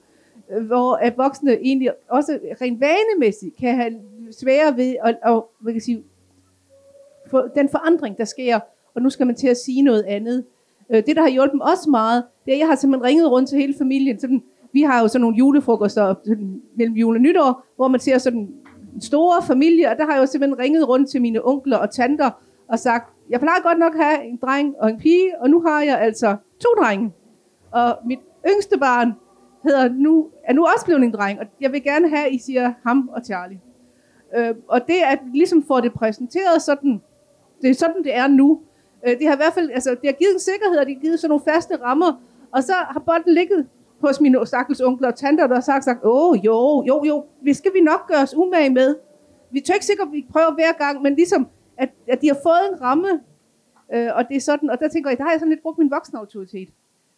[0.67, 3.93] hvor at voksne egentlig også rent vanemæssigt kan have
[4.31, 6.03] svære ved at, at hvad kan sige,
[7.29, 8.59] for den forandring, der sker,
[8.95, 10.45] og nu skal man til at sige noget andet.
[10.89, 13.31] Øh, det, der har hjulpet mig også meget, det er, at jeg har simpelthen ringet
[13.31, 14.19] rundt til hele familien.
[14.19, 14.43] Sådan,
[14.73, 18.62] vi har jo sådan nogle julefrokoster sådan, mellem jul og nytår, hvor man ser sådan
[19.01, 22.29] store familie, og der har jeg jo simpelthen ringet rundt til mine onkler og tanter
[22.67, 25.61] og sagt, jeg plejer godt nok at have en dreng og en pige, og nu
[25.61, 27.13] har jeg altså to drenge.
[27.71, 29.13] Og mit yngste barn,
[29.63, 32.37] hedder nu, er nu også blevet en dreng, og jeg vil gerne have, at I
[32.37, 33.59] siger ham og Charlie.
[34.35, 37.01] Øh, og det at ligesom får det præsenteret sådan,
[37.61, 38.59] det er sådan, det er nu.
[39.07, 41.01] Øh, det har i hvert fald, altså, det har givet en sikkerhed, og det har
[41.01, 43.67] givet sådan nogle faste rammer, og så har bolden ligget
[44.07, 47.53] hos mine stakkels onkler og tanter, der har sagt, sagt åh, jo, jo, jo, vi
[47.53, 48.95] skal vi nok gøre os umage med.
[49.51, 52.37] Vi tør ikke sikkert, at vi prøver hver gang, men ligesom, at, at de har
[52.43, 53.09] fået en ramme,
[53.93, 55.77] øh, og det er sådan, og der tænker jeg, der har jeg sådan lidt brugt
[55.77, 56.69] min voksne autoritet.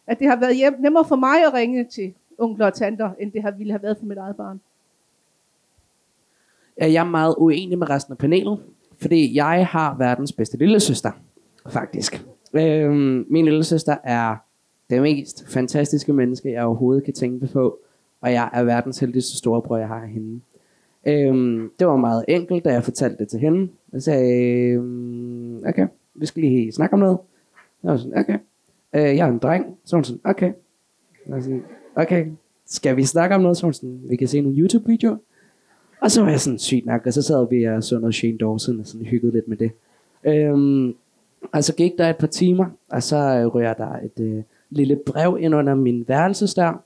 [0.06, 3.32] At det har været hjem, nemmere for mig at ringe til onkler og tanter, end
[3.32, 4.60] det har ville have været for mit eget barn.
[6.78, 8.58] Jeg er meget uenig med resten af panelet,
[9.00, 11.10] fordi jeg har verdens bedste lille søster,
[11.68, 12.26] faktisk.
[12.52, 12.90] Øh,
[13.30, 14.36] min lille søster er
[14.90, 17.78] det mest fantastiske menneske, jeg overhovedet kan tænke på,
[18.20, 20.40] og jeg er verdens heldigste storebror, jeg har hende.
[21.06, 23.68] Øhm, det var meget enkelt, da jeg fortalte det til hende.
[23.92, 27.18] Jeg sagde, øhm, okay, vi skal lige snakke om noget.
[27.82, 28.38] Jeg var sådan, okay.
[28.94, 29.76] Øh, jeg er en dreng.
[29.84, 30.52] Så var hun sådan, okay.
[31.26, 32.26] Jeg var sådan, okay,
[32.66, 35.16] skal vi snakke om noget, sådan, vi kan se nogle YouTube-videoer?
[36.00, 38.38] Og så var jeg sådan sygt nok, og så sad vi og så noget Shane
[38.38, 39.70] Dawson og sådan hyggede lidt med det.
[40.24, 40.94] Øhm,
[41.52, 44.96] og så gik der et par timer, og så øh, rører der et øh, lille
[45.06, 46.84] brev ind under min værelsesdør,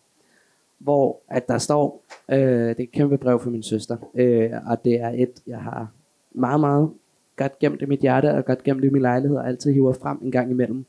[0.78, 4.84] hvor at der står, øh, det er et kæmpe brev for min søster, øh, og
[4.84, 5.92] det er et, jeg har
[6.32, 6.90] meget, meget
[7.36, 10.18] godt gemt i mit hjerte, og godt gemt i min lejlighed, og altid hiver frem
[10.22, 10.84] en gang imellem,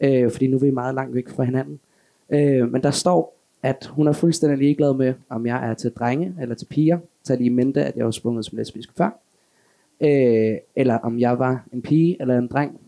[0.00, 1.80] øh, fordi nu er vi meget langt væk fra hinanden.
[2.30, 6.34] Øh, men der står, at hun er fuldstændig ligeglad med, om jeg er til drenge
[6.40, 6.98] eller til piger.
[7.24, 9.18] Tag lige mente, at jeg var sprunget som lesbisk før.
[10.00, 12.80] Øh, eller om jeg var en pige eller en dreng.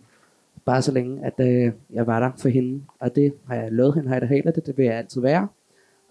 [0.68, 2.83] Bare så længe, at øh, jeg var der for hende.
[3.00, 5.20] Og det har jeg lovet hende, har jeg da helt det, det vil jeg altid
[5.20, 5.48] være.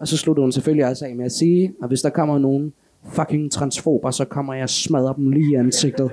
[0.00, 2.72] Og så sluttede hun selvfølgelig også af med at sige, at hvis der kommer nogen
[3.04, 6.10] fucking transfober, så kommer jeg og smadrer dem lige i ansigtet.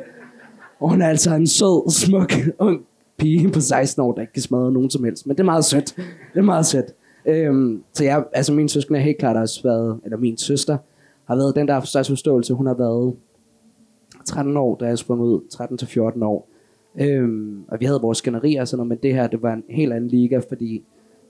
[0.80, 2.86] Og hun er altså en sød, smuk, ung
[3.18, 5.28] pige på 16 år, der ikke kan smadre nogen som helst.
[5.28, 5.96] Men det er meget sødt.
[6.34, 6.96] Det er meget sødt.
[7.26, 10.78] Øhm, så jeg, altså min søskende har helt klart også været, eller min søster,
[11.28, 12.54] har været den der største forståelse.
[12.54, 13.16] Hun har været
[14.26, 16.50] 13 år, da jeg sprang ud, 13 til 14 år.
[17.00, 19.64] Øhm, og vi havde vores skænderier og sådan noget, men det her, det var en
[19.70, 20.84] helt anden liga, fordi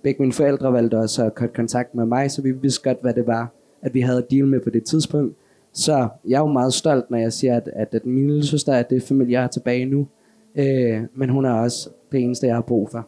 [0.04, 3.14] begge mine forældre valgte også at have kontakt med mig, så vi vidste godt, hvad
[3.14, 5.36] det var, at vi havde at deal med på det tidspunkt.
[5.74, 8.74] Så jeg er jo meget stolt, når jeg siger, at, at, at min lille søster
[8.74, 10.08] er det familie, jeg er tilbage nu.
[10.56, 13.08] Øh, men hun er også det eneste, jeg har brug for.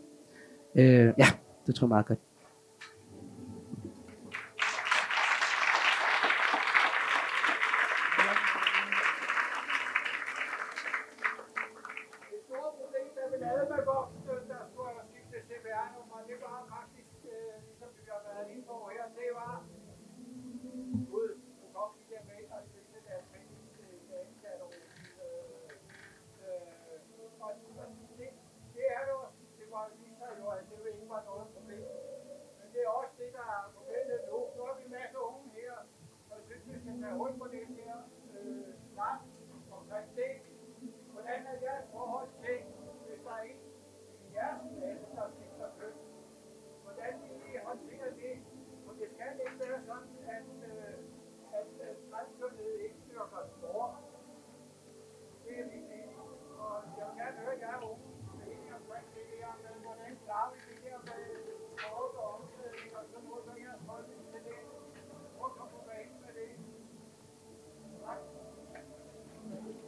[0.76, 1.26] Øh, ja,
[1.68, 2.20] det tror jeg meget godt.
[13.86, 14.47] boxes.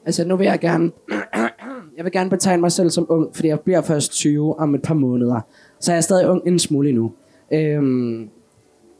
[0.10, 0.91] Altså, nu vil jeg gerne...
[1.98, 4.82] jeg vil gerne betegne mig selv som ung, fordi jeg bliver først 20 om et
[4.82, 5.41] par måneder.
[5.80, 7.12] Så jeg er stadig ung en smule endnu.
[7.54, 8.30] Øhm,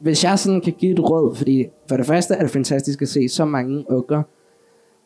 [0.00, 3.08] hvis jeg sådan kan give et råd, fordi for det første er det fantastisk at
[3.08, 4.22] se så mange unger,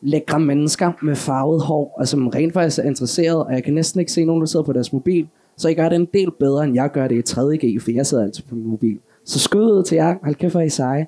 [0.01, 3.99] lækre mennesker med farvet hår, og som rent faktisk er interesseret, og jeg kan næsten
[3.99, 6.63] ikke se nogen, der sidder på deres mobil, så I gør det en del bedre,
[6.63, 8.99] end jeg gør det i 3.G, for jeg sidder altid på min mobil.
[9.25, 11.07] Så skud ud til jer, hold kæft, hvor I seje.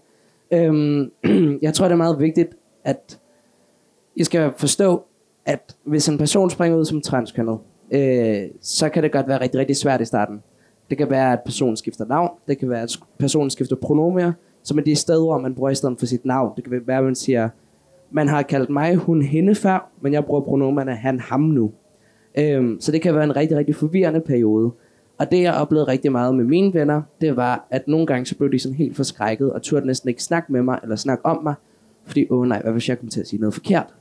[0.51, 1.11] Øhm,
[1.65, 2.49] jeg tror, det er meget vigtigt,
[2.83, 3.19] at
[4.17, 5.03] i skal forstå,
[5.45, 7.57] at hvis en person springer ud som transkønnet,
[7.91, 10.43] øh, så kan det godt være rigtig, rigtig svært i starten.
[10.89, 12.29] Det kan være, at personen skifter navn.
[12.47, 14.31] Det kan være, at personen skifter pronomier,
[14.63, 16.51] som er de steder, man bruger i stedet for sit navn.
[16.55, 17.49] Det kan være, at man siger,
[18.11, 21.71] man har kaldt mig hun hende før, men jeg bruger pronomerne han ham nu.
[22.37, 24.71] Øhm, så det kan være en rigtig, rigtig forvirrende periode.
[25.17, 28.37] Og det, jeg oplevede rigtig meget med mine venner, det var, at nogle gange så
[28.37, 31.43] blev de sådan helt forskrækket, og turde næsten ikke snakke med mig, eller snakke om
[31.43, 31.53] mig,
[32.05, 33.93] fordi, åh nej, hvad hvis jeg kommer til at sige noget forkert?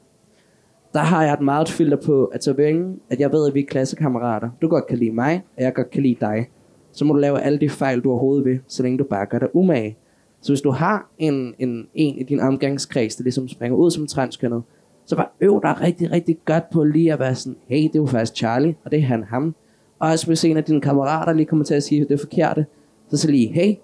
[0.96, 3.61] Der har jeg et meget filter på, at så længe, at jeg ved, at vi
[3.61, 6.48] er klassekammerater, du godt kan lide mig, og jeg godt kan lide dig,
[6.92, 9.38] så må du lave alle de fejl, du overhovedet vil, så længe du bare gør
[9.38, 9.96] dig umage.
[10.40, 14.06] Så hvis du har en, en, en i din omgangskreds, der ligesom springer ud som
[14.06, 14.62] transkønnet,
[15.06, 17.98] så bare øv dig rigtig, rigtig godt på lige at være sådan, hey, det er
[17.98, 19.54] jo faktisk Charlie, og det er han ham.
[19.98, 22.18] Og også hvis en af dine kammerater lige kommer til at sige, at det er
[22.18, 22.66] forkerte,
[23.09, 23.74] så så lige, hey,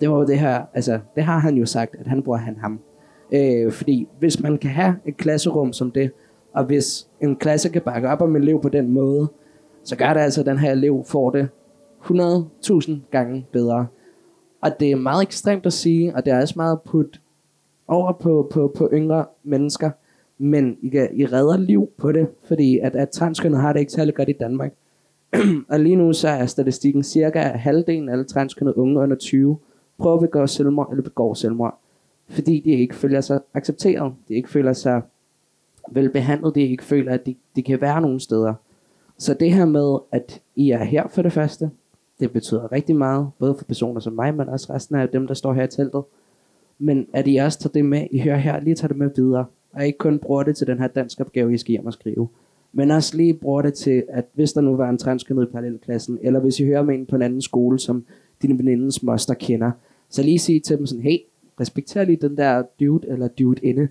[0.00, 2.56] det var jo det her, altså, det har han jo sagt, at han bruger han
[2.56, 2.80] ham.
[3.32, 6.10] Øh, fordi hvis man kan have et klasserum som det,
[6.52, 9.28] og hvis en klasse kan bakke op om en elev på den måde,
[9.84, 11.48] så gør det altså, at den her elev får det
[12.02, 13.86] 100.000 gange bedre.
[14.60, 17.20] Og det er meget ekstremt at sige, og det er også meget put
[17.88, 19.90] over på, på, på yngre mennesker,
[20.38, 23.92] men I, kan, I redder liv på det, fordi at, at transkønnet har det ikke
[23.92, 24.72] særlig godt i Danmark.
[25.70, 29.58] og lige nu så er statistikken cirka at halvdelen af alle transkønnede unge under 20
[29.98, 31.78] prøver at begå selvmord eller begår selvmord,
[32.28, 35.02] fordi de ikke føler sig accepteret, de ikke føler sig
[35.90, 38.54] velbehandlet, de ikke føler, at de, de kan være nogen steder.
[39.18, 41.70] Så det her med, at I er her for det første,
[42.20, 45.34] det betyder rigtig meget, både for personer som mig, men også resten af dem, der
[45.34, 46.02] står her i teltet.
[46.78, 49.44] Men at I også tager det med, I hører her, lige tager det med videre,
[49.72, 52.28] og ikke kun bruger det til den her dansk opgave, I skal hjem og skrive.
[52.72, 56.18] Men også lige bruger det til, at hvis der nu var en transkønnet i parallelklassen,
[56.22, 58.04] eller hvis I hører med en på en anden skole, som
[58.42, 59.70] dine venindens moster kender,
[60.08, 61.18] så lige sige til dem sådan, hey,
[61.60, 63.88] respekter lige den der dude eller dude inde,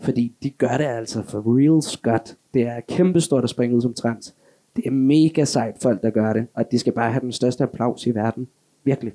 [0.00, 2.36] fordi de gør det altså for real godt.
[2.54, 4.34] Det er kæmpestort at springe ud som trans.
[4.76, 7.64] Det er mega sejt folk, der gør det, og de skal bare have den største
[7.64, 8.48] applaus i verden.
[8.84, 9.12] Virkelig.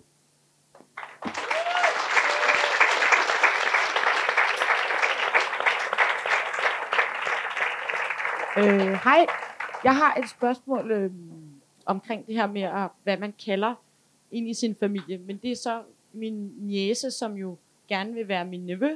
[8.58, 9.26] Øh, hej,
[9.84, 11.12] jeg har et spørgsmål øh,
[11.86, 13.74] omkring det her med, at, hvad man kalder
[14.32, 15.17] ind i sin familie.
[15.17, 15.82] Men det er så
[16.13, 18.89] min niece, som jo gerne vil være min nevø,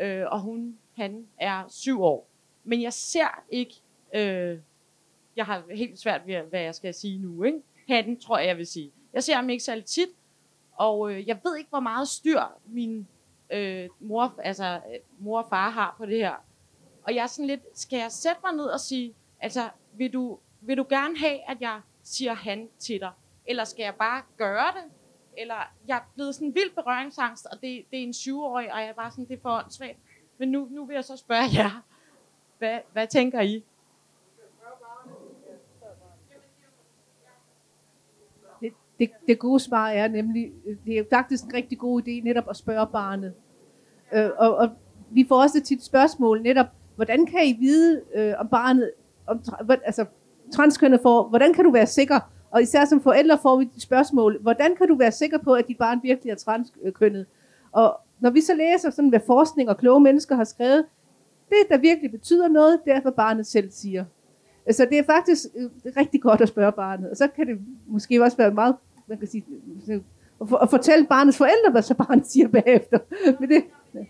[0.00, 2.28] øh, og hun, han er syv år.
[2.64, 3.74] Men jeg ser ikke,
[4.14, 4.58] øh,
[5.36, 7.62] jeg har helt svært ved, hvad jeg skal sige nu, ikke?
[7.88, 8.92] Han, tror jeg, jeg vil sige.
[9.12, 10.08] Jeg ser ham ikke særlig tit,
[10.72, 13.08] og øh, jeg ved ikke, hvor meget styr min
[13.50, 16.34] øh, mor, altså, øh, mor og far har på det her.
[17.02, 20.38] Og jeg er sådan lidt, skal jeg sætte mig ned og sige, altså, vil du,
[20.60, 23.12] vil du gerne have, at jeg siger han til dig?
[23.46, 24.92] Eller skal jeg bare gøre det?
[25.38, 28.88] Eller jeg er blevet sådan vild berøringsangst, og det, det er en 20-årig, og jeg
[28.88, 29.98] er bare sådan, det er for åndssvagt.
[30.38, 31.82] Men nu, nu vil jeg så spørge jer,
[32.58, 33.64] hvad, hvad tænker I?
[38.60, 40.52] Det, det, det gode svar er nemlig,
[40.86, 43.34] det er faktisk en rigtig god idé netop at spørge barnet.
[44.12, 44.70] Øh, og, og
[45.10, 48.90] vi får også tit spørgsmål netop, hvordan kan I vide øh, om barnet,
[49.26, 49.42] om,
[49.84, 50.04] altså
[50.52, 52.20] transkønnet får, hvordan kan du være sikker,
[52.50, 55.78] og især som forældre får vi spørgsmål, hvordan kan du være sikker på, at dit
[55.78, 57.26] barn virkelig er transkønnet?
[57.72, 60.86] Og når vi så læser sådan, hvad forskning og kloge mennesker har skrevet,
[61.48, 64.04] det der virkelig betyder noget, det er, hvad barnet selv siger.
[64.70, 68.22] Så det er faktisk øh, rigtig godt at spørge barnet, og så kan det måske
[68.22, 68.76] også være meget,
[69.06, 69.44] man kan sige,
[69.90, 70.00] øh,
[70.40, 72.98] at, for, at fortælle barnets forældre, hvad så barnet siger bagefter.
[73.40, 74.04] Men det, ja.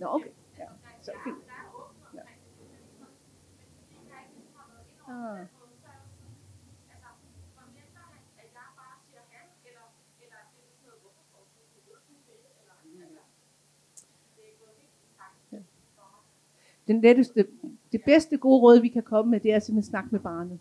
[0.00, 0.28] Nå, okay.
[0.58, 0.64] Ja.
[1.02, 1.36] Så, fint.
[2.14, 2.20] Ja.
[5.12, 5.46] Ah
[16.90, 17.46] den letteste,
[17.92, 20.58] det bedste gode råd, vi kan komme med, det er simpelthen at snakke med barnet.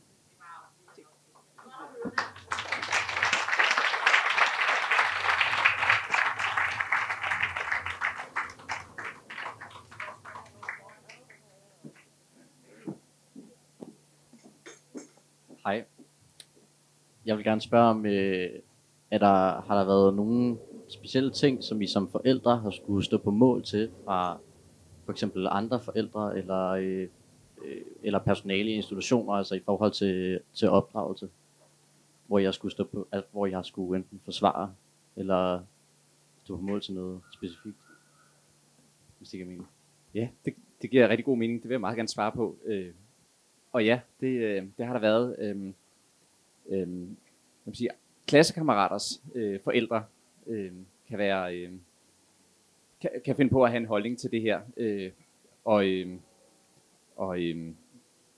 [15.66, 15.86] Hej.
[17.26, 18.50] Jeg vil gerne spørge om, øh,
[19.12, 23.18] er der, har der været nogle specielle ting, som I som forældre har skulle stå
[23.18, 24.40] på mål til fra
[25.10, 27.08] for eksempel andre forældre eller, øh,
[27.66, 31.30] øh, eller personale i institutioner, altså i forhold til, til opdragelse,
[32.28, 34.74] hvor jeg skulle stå på, altså, hvor jeg skulle enten forsvare
[35.16, 35.62] eller
[36.44, 37.76] stå på mål til noget specifikt,
[39.18, 39.68] hvis det giver mening.
[40.14, 41.62] Ja, det, det giver rigtig god mening.
[41.62, 42.58] Det vil jeg meget gerne svare på.
[42.66, 42.94] Øh,
[43.72, 45.36] og ja, det, øh, det har der været.
[45.40, 45.74] Øh,
[46.70, 46.88] øh,
[47.66, 47.90] man sige,
[48.28, 50.04] klassekammeraters øh, forældre
[50.48, 50.72] øh,
[51.08, 51.72] kan være øh,
[53.02, 54.62] kan, kan finde på at have en holdning til det her.
[54.78, 55.12] Øh,
[55.66, 56.20] og øh,
[57.20, 57.74] og øh,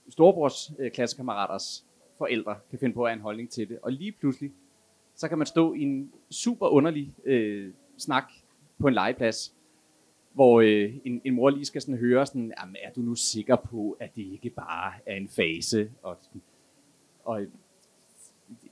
[0.08, 1.86] storebrors øh, klassekammeraters
[2.18, 3.78] forældre kan finde på at have en holdning til det.
[3.82, 4.52] Og lige pludselig,
[5.14, 8.24] så kan man stå i en super underlig øh, snak
[8.78, 9.54] på en legeplads,
[10.32, 13.56] hvor øh, en, en mor lige skal sådan høre sådan, Jamen, er du nu sikker
[13.56, 15.90] på, at det ikke bare er en fase?
[16.02, 16.18] Og,
[17.24, 17.46] og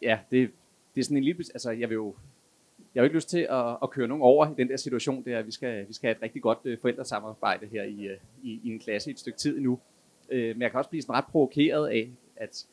[0.02, 0.50] ja, det,
[0.94, 2.14] det er sådan en lille, altså jeg vil jo,
[2.94, 5.24] jeg har jo ikke lyst til at, at køre nogen over i den der situation,
[5.24, 8.06] det er, at vi skal, vi skal have et rigtig godt øh, forældresamarbejde her i,
[8.06, 9.78] øh, i, i en klasse i et stykke tid nu.
[10.30, 12.66] Øh, men jeg kan også blive sådan ret provokeret af, at,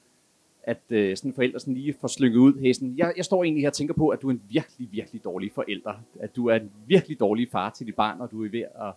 [0.64, 2.60] at øh, sådan forældre sådan lige får slynget ud.
[2.60, 4.88] Hey, sådan, jeg, jeg står egentlig her og tænker på, at du er en virkelig,
[4.92, 5.94] virkelig dårlig forælder.
[6.20, 8.94] At du er en virkelig dårlig far til dit barn, og du er ved at,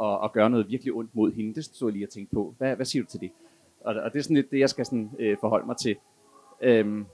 [0.00, 1.54] at, at gøre noget virkelig ondt mod hende.
[1.54, 2.54] Det stod jeg lige og tænkte på.
[2.58, 3.30] Hvad, hvad siger du til det?
[3.80, 5.96] Og, og det er sådan lidt det, jeg skal sådan, øh, forholde mig til.
[6.60, 7.06] Øhm,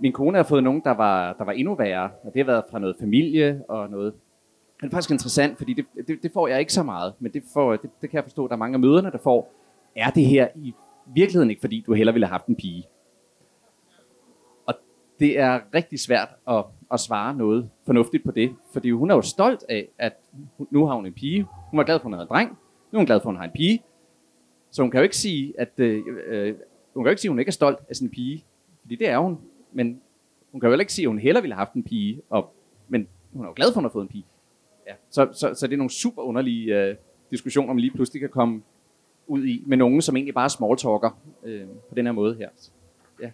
[0.00, 2.64] min kone har fået nogen, der var, der var endnu værre, og det har været
[2.70, 4.14] fra noget familie og noget.
[4.80, 7.42] Det er faktisk interessant, fordi det, det, det får jeg ikke så meget, men det,
[7.52, 9.52] får, det, det kan jeg forstå, at der er mange af møderne, der får.
[9.96, 10.74] Er det her i
[11.06, 12.84] virkeligheden ikke, fordi du heller ville have haft en pige?
[14.66, 14.74] Og
[15.20, 19.22] det er rigtig svært at, at svare noget fornuftigt på det, fordi hun er jo
[19.22, 20.12] stolt af, at
[20.70, 21.46] nu har hun en pige.
[21.70, 22.50] Hun var glad for, at hun havde en dreng.
[22.92, 23.82] Nu er hun glad for, at hun har en pige.
[24.70, 26.54] Så hun kan jo ikke sige, at øh, øh,
[26.94, 28.44] hun kan jo ikke sige, at hun ikke er stolt af sin pige,
[28.82, 29.38] fordi det er hun
[29.76, 30.00] men
[30.52, 32.54] hun kan jo heller ikke sige, at hun heller ville have haft en pige, og,
[32.88, 34.24] men hun er jo glad for, at hun har fået en pige.
[34.88, 34.92] Ja.
[35.10, 36.96] Så, så, så det er nogle super underlige øh,
[37.30, 38.62] diskussioner, man lige pludselig kan komme
[39.26, 42.48] ud i, med nogen, som egentlig bare smalltalker øh, på den her måde her.
[42.56, 42.70] Så,
[43.22, 43.30] ja.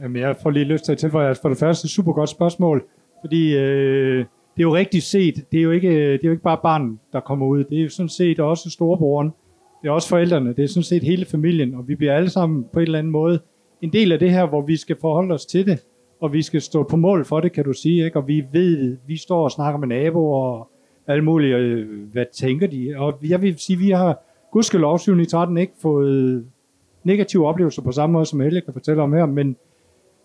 [0.00, 2.84] Jamen, jeg får lige lyst til at tilføje, at for det første, super godt spørgsmål,
[3.20, 4.18] fordi øh,
[4.56, 6.98] det er jo rigtigt set, det er jo, ikke, det er jo ikke bare barnet,
[7.12, 9.32] der kommer ud, det er jo sådan set også storebroren,
[9.82, 12.64] det er også forældrene, det er sådan set hele familien, og vi bliver alle sammen
[12.72, 13.40] på en eller anden måde
[13.82, 15.84] en del af det her, hvor vi skal forholde os til det,
[16.20, 18.18] og vi skal stå på mål for det, kan du sige, ikke?
[18.18, 20.70] og vi ved, vi står og snakker med naboer og
[21.06, 25.58] alt mulige, øh, hvad tænker de, og jeg vil sige, vi har gudskelov 7 13
[25.58, 26.46] ikke fået
[27.04, 29.56] negative oplevelser på samme måde, som Helge kan fortælle om her, men,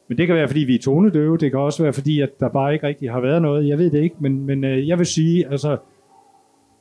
[0.07, 2.49] men det kan være, fordi vi er tonedøve, det kan også være, fordi at der
[2.49, 5.05] bare ikke rigtig har været noget, jeg ved det ikke, men, men øh, jeg vil
[5.05, 5.77] sige, altså,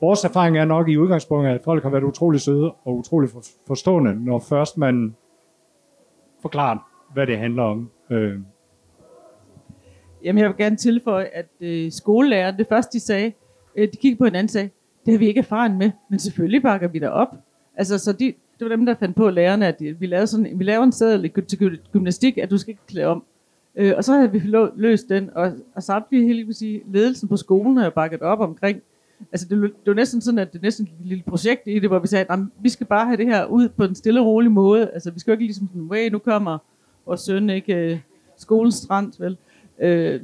[0.00, 3.30] vores erfaring er nok i udgangspunktet, at folk har været utrolig søde og utrolig
[3.66, 5.14] forstående, når først man
[6.46, 6.78] forklare,
[7.12, 7.90] hvad det handler om.
[8.10, 8.38] Øh.
[10.24, 13.32] Jamen, jeg vil gerne tilføje, at øh, skolelæreren, det første de sagde,
[13.76, 14.70] øh, de kiggede på hinanden og sagde,
[15.06, 17.28] det har vi ikke erfaring med, men selvfølgelig bakker vi der op.
[17.76, 18.24] Altså, så de,
[18.58, 20.92] det var dem, der fandt på lærerne, at øh, vi lavede, sådan, vi laver en
[20.92, 23.24] sædel til gymnastik, at du skal ikke klæde om.
[23.76, 24.42] Øh, og så havde vi
[24.76, 28.82] løst den, og, og samtidig hele sige, ledelsen på skolen har bakket op omkring.
[29.32, 31.98] Altså, det, det var næsten sådan, at det næsten et lille projekt i det, hvor
[31.98, 34.52] vi sagde, at vi skal bare have det her ud på en stille og rolig
[34.52, 34.90] måde.
[34.90, 36.58] Altså, vi skal jo ikke ligesom sådan, hey, nu kommer
[37.06, 37.98] vores søn ikke øh,
[38.36, 39.36] skolens strand, vel?
[39.78, 40.20] Øh,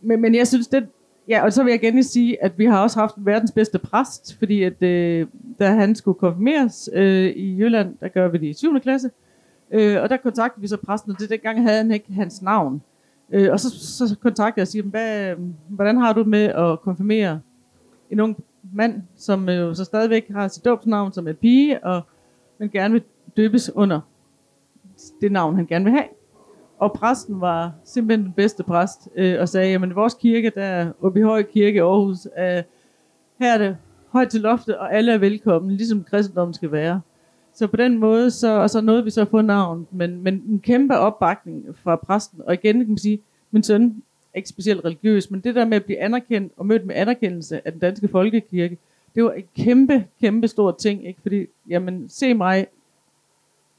[0.00, 0.86] men, men jeg synes, det,
[1.28, 4.38] ja, og så vil jeg gerne sige, at vi har også haft verdens bedste præst,
[4.38, 5.26] fordi at, øh,
[5.58, 8.80] da han skulle konfirmeres øh, i Jylland, der gør vi det i 7.
[8.80, 9.10] klasse,
[9.70, 12.82] øh, og der kontaktede vi så præsten, og det dengang havde han ikke hans navn.
[13.30, 15.38] Øh, og så, så kontaktede jeg og siger, hvad, øh,
[15.68, 17.40] hvordan har du med at konfirmere
[18.12, 22.02] en ung mand, som jo så stadigvæk har sit dåbsnavn som er pige, og
[22.58, 23.02] men gerne vil
[23.36, 24.00] døbes under
[25.20, 26.08] det navn, han gerne vil have.
[26.78, 30.92] Og præsten var simpelthen den bedste præst, øh, og sagde, jamen vores kirke, der er
[31.02, 32.62] oppe i Høj Kirke i Aarhus, øh,
[33.38, 33.76] her er det
[34.08, 37.00] højt til loftet, og alle er velkommen, ligesom kristendommen skal være.
[37.54, 40.42] Så på den måde, så, og så nåede vi så at få navn, men, men
[40.48, 42.40] en kæmpe opbakning fra præsten.
[42.46, 44.02] Og igen kan man sige, min søn
[44.34, 47.72] ikke specielt religiøs, men det der med at blive anerkendt og mødt med anerkendelse af
[47.72, 48.78] den danske folkekirke,
[49.14, 51.20] det var en kæmpe, kæmpe stor ting, ikke?
[51.22, 52.66] Fordi, jamen, se mig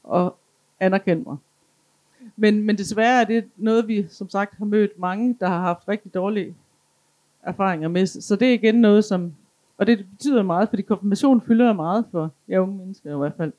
[0.04, 0.36] og
[0.80, 1.36] anerkend mig.
[2.36, 5.88] Men, men desværre er det noget, vi som sagt har mødt mange, der har haft
[5.88, 6.54] rigtig dårlige
[7.42, 8.06] erfaringer med.
[8.06, 9.32] Så det er igen noget, som
[9.78, 13.52] Og det betyder meget, fordi konfirmation fylder meget for ja, unge mennesker i hvert fald.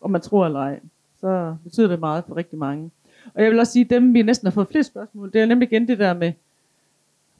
[0.00, 0.80] Om man tror eller ej,
[1.20, 2.90] så betyder det meget for rigtig mange.
[3.34, 5.72] Og jeg vil også sige, dem vi næsten har fået flere spørgsmål, det er nemlig
[5.72, 6.32] igen det der med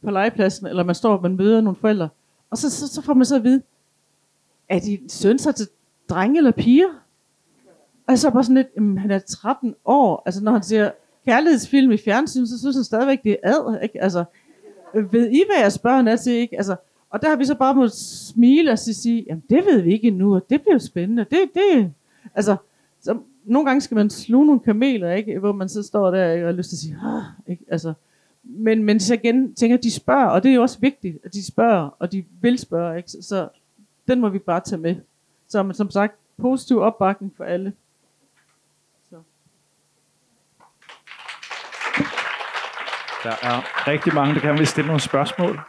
[0.04, 2.08] på legepladsen, eller man står og man møder nogle forældre,
[2.50, 3.62] og så, så, så får man så at vide,
[4.68, 5.68] er din søn så til
[6.08, 6.88] drenge eller piger?
[8.06, 10.90] Og så bare sådan lidt, jamen, han er 13 år, altså når han ser
[11.26, 14.02] kærlighedsfilm i fjernsyn, så synes han stadigvæk, det er ad, ikke?
[14.02, 14.24] Altså,
[14.94, 16.56] ved I, hvad jeres børn er til, ikke?
[16.56, 16.76] Altså,
[17.10, 20.08] og der har vi så bare måttet smile og sige, jamen det ved vi ikke
[20.08, 21.26] endnu, og det bliver spændende.
[21.30, 21.92] Det, det,
[22.34, 22.56] altså,
[23.48, 25.38] nogle gange skal man sluge nogle kameler, ikke?
[25.38, 26.44] hvor man så står der ikke?
[26.44, 27.64] og har lyst til at sige, ah, ikke?
[27.68, 27.94] Altså,
[28.42, 31.46] men, men så igen tænker de spørger, og det er jo også vigtigt, at de
[31.46, 33.10] spørger, og de vil spørge, ikke?
[33.10, 33.48] Så, så
[34.08, 34.96] den må vi bare tage med.
[35.48, 37.72] Så men som sagt, positiv opbakning for alle.
[39.10, 39.16] Så.
[43.22, 45.60] Der er rigtig mange, der gerne vil stille nogle spørgsmål,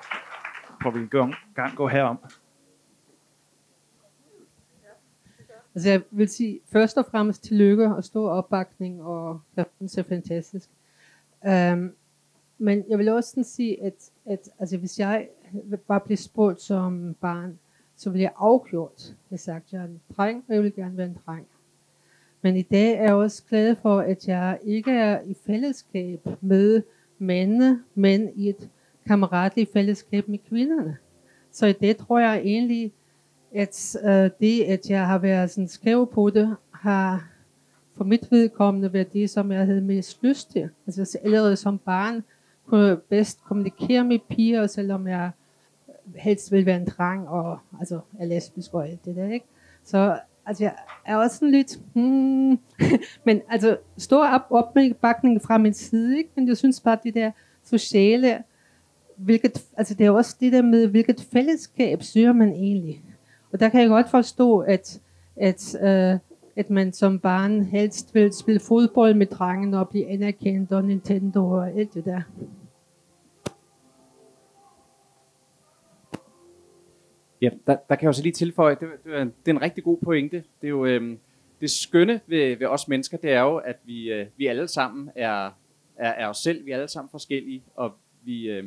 [0.81, 1.07] hvor vi
[1.55, 2.19] gang gå herom.
[5.75, 10.69] Altså jeg vil sige først og fremmest tillykke og stor opbakning, og det er fantastisk.
[11.47, 11.93] Um,
[12.57, 15.27] men jeg vil også sådan sige, at, at altså, hvis jeg
[15.87, 17.59] var blevet spurgt som barn,
[17.95, 20.97] så ville jeg afgjort have sagt, at jeg er en dreng, og jeg vil gerne
[20.97, 21.47] være en dreng.
[22.41, 26.81] Men i dag er jeg også glad for, at jeg ikke er i fællesskab med
[27.17, 28.69] mændene, men i et
[29.07, 30.97] kammeratligt fællesskab med kvinderne.
[31.51, 32.93] Så i det tror jeg egentlig,
[33.55, 37.29] at øh, det, at jeg har været sådan skæv på det, har
[37.97, 40.69] for mit vedkommende været det, som jeg havde mest lyst til.
[40.87, 42.23] Altså allerede som barn
[42.65, 45.31] kunne jeg bedst kommunikere med piger, selvom jeg
[46.15, 49.45] helst ville være en dreng, og altså er lesbisk og alt det der, ikke?
[49.83, 50.73] Så altså, jeg
[51.05, 52.59] er også sådan lidt, hmm,
[53.25, 56.29] men altså, stor op, opbakning fra min side, ikke?
[56.35, 57.31] Men jeg synes bare, det der
[57.63, 58.43] sociale,
[59.15, 63.03] hvilket, altså det er også det der med, hvilket fællesskab søger man egentlig.
[63.51, 65.01] Og der kan jeg godt forstå, at,
[65.35, 66.19] at, øh,
[66.55, 71.51] at man som barn helst vil spille fodbold med drengen og blive anerkendt og Nintendo
[71.51, 72.21] og alt det der.
[77.41, 79.83] Ja, der, der kan jeg også lige tilføje, det, det, er, det er en rigtig
[79.83, 80.43] god pointe.
[80.61, 81.17] Det er jo øh,
[81.61, 85.09] det skønne ved, ved os mennesker, det er jo, at vi, øh, vi alle sammen
[85.15, 85.45] er,
[85.95, 87.93] er, er os selv, vi er alle sammen forskellige, og
[88.23, 88.63] vi, øh,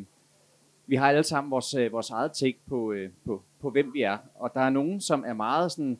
[0.93, 4.03] vi har alle sammen vores, øh, vores eget take på, øh, på, på, hvem vi
[4.03, 4.18] er.
[4.34, 5.99] Og der er nogen, som er meget sådan,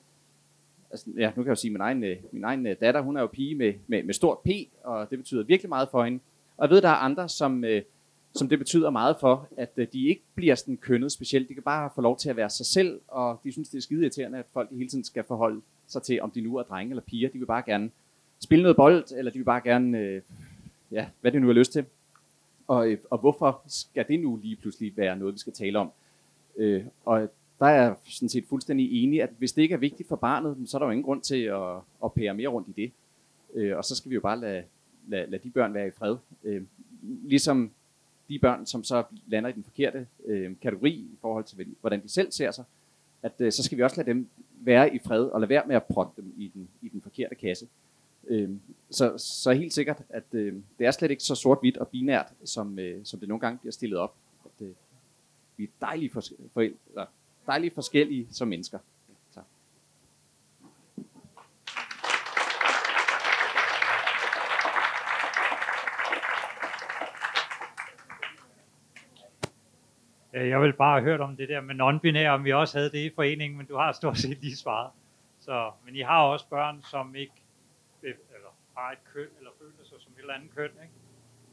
[0.90, 3.16] altså, ja, nu kan jeg jo sige, min egen, øh, min egen øh, datter, hun
[3.16, 4.49] er jo pige med, med, med stort P,
[4.84, 6.20] og det betyder virkelig meget for hende.
[6.57, 7.82] Og jeg ved, der er andre, som, øh,
[8.34, 11.49] som det betyder meget for, at øh, de ikke bliver sådan kønnet specielt.
[11.49, 13.82] De kan bare få lov til at være sig selv, og de synes, det er
[13.82, 16.90] skide irriterende, at folk hele tiden skal forholde sig til, om de nu er drenge
[16.90, 17.28] eller piger.
[17.28, 17.90] De vil bare gerne
[18.40, 20.22] spille noget bold, eller de vil bare gerne, øh,
[20.90, 21.84] ja, hvad det nu har lyst til.
[22.72, 25.90] Og, øh, og hvorfor skal det nu lige pludselig være noget, vi skal tale om?
[26.56, 30.08] Øh, og der er jeg sådan set fuldstændig enig, at hvis det ikke er vigtigt
[30.08, 32.82] for barnet, så er der jo ingen grund til at, at pære mere rundt i
[32.82, 32.92] det.
[33.54, 34.64] Øh, og så skal vi jo bare lade,
[35.08, 36.16] lade, lade de børn være i fred.
[36.44, 36.62] Øh,
[37.02, 37.70] ligesom
[38.28, 42.08] de børn, som så lander i den forkerte øh, kategori i forhold til, hvordan de
[42.08, 42.64] selv ser sig,
[43.22, 44.28] at øh, så skal vi også lade dem
[44.60, 47.34] være i fred, og lade være med at proppe dem i den, i den forkerte
[47.34, 47.66] kasse.
[48.28, 48.50] Øh,
[48.90, 52.78] så, så helt sikkert, at øh, det er slet ikke så sort-hvidt og binært, som,
[52.78, 54.14] øh, som det nogle gange bliver stillet op.
[54.44, 54.72] At, øh,
[55.56, 57.06] vi er dejlige, for, forældre,
[57.46, 58.78] dejlige forskellige som mennesker.
[70.34, 72.90] Øh, jeg vil bare have hørt om det der med non-binære, om vi også havde
[72.90, 74.90] det i foreningen, men du har stort set lige svaret.
[75.40, 77.41] Så, men I har også børn, som ikke
[78.76, 80.94] har et køn, eller føler sig som et eller andet køn, ikke?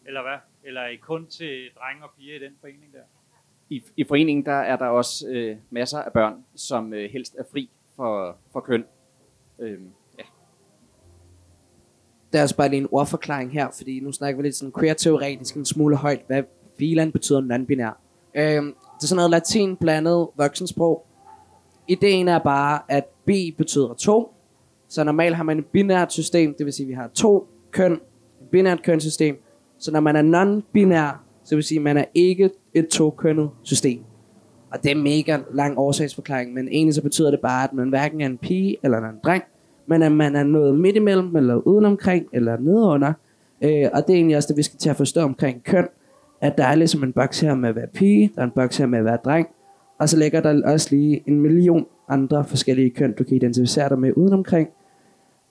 [0.06, 0.38] Eller hvad?
[0.64, 3.04] Eller er I kun til drenge og piger i den forening der?
[3.70, 7.44] I, i foreningen der er der også øh, masser af børn, som øh, helst er
[7.52, 8.86] fri for, for køn.
[9.60, 10.24] Øhm, ja.
[12.34, 15.56] Der er også bare lige en ordforklaring her, fordi nu snakker vi lidt sådan queer-teoretisk
[15.56, 16.44] en smule højt, hvad
[16.78, 17.94] filan betyder non-binær.
[18.36, 21.06] Øhm, det er sådan noget latin blandet voksensprog.
[21.88, 24.34] Ideen er bare, at B betyder to.
[24.90, 27.94] Så normalt har man et binært system, det vil sige, at vi har to køn,
[27.94, 29.36] et binært kønssystem.
[29.80, 34.00] Så når man er non-binær, så vil sige, at man er ikke et to-kønnet system.
[34.72, 38.22] Og det er mega lang årsagsforklaring, men egentlig så betyder det bare, at man hverken
[38.22, 39.44] er en pige eller en dreng,
[39.88, 43.14] men at man er noget midt imellem, eller udenomkring, eller nedenunder.
[43.62, 45.88] Øh, og det er egentlig også det, vi skal til at forstå omkring køn
[46.42, 48.78] at der er ligesom en boks her med at være pige, der er en boks
[48.78, 49.48] her med at være dreng,
[50.00, 54.00] og så ligger der også lige en million andre forskellige køn, du kan identificere dig
[54.00, 54.70] med udenomkring.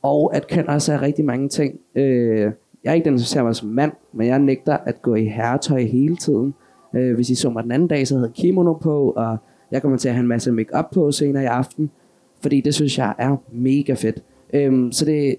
[0.02, 1.80] Og at køn også er rigtig mange ting.
[1.94, 2.52] Øh,
[2.84, 6.54] jeg identificerer mig som mand, men jeg nægter at gå i herretøj hele tiden.
[6.94, 9.36] Øh, hvis I så mig den anden dag, så havde jeg kimono på, og
[9.70, 11.90] Jeg kommer til at have en masse make på senere i aften,
[12.40, 14.22] fordi det synes jeg er mega fedt.
[14.54, 15.36] Øh, så det,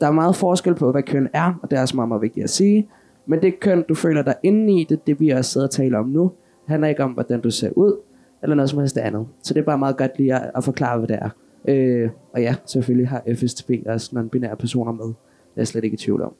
[0.00, 2.44] der er meget forskel på, hvad køn er, og det er også meget, meget vigtigt
[2.44, 2.88] at sige.
[3.26, 5.98] Men det køn, du føler dig inde i, det det, vi også sidder og taler
[5.98, 6.32] om nu,
[6.66, 7.96] handler ikke om, hvordan du ser ud,
[8.42, 9.26] eller noget som helst andet.
[9.42, 11.28] Så det er bare meget godt lige at, at forklare, hvad det er.
[11.68, 15.06] Øh, og ja, selvfølgelig har FSTP også non-binære personer med.
[15.06, 15.14] Det
[15.56, 16.34] er jeg slet ikke i tvivl om.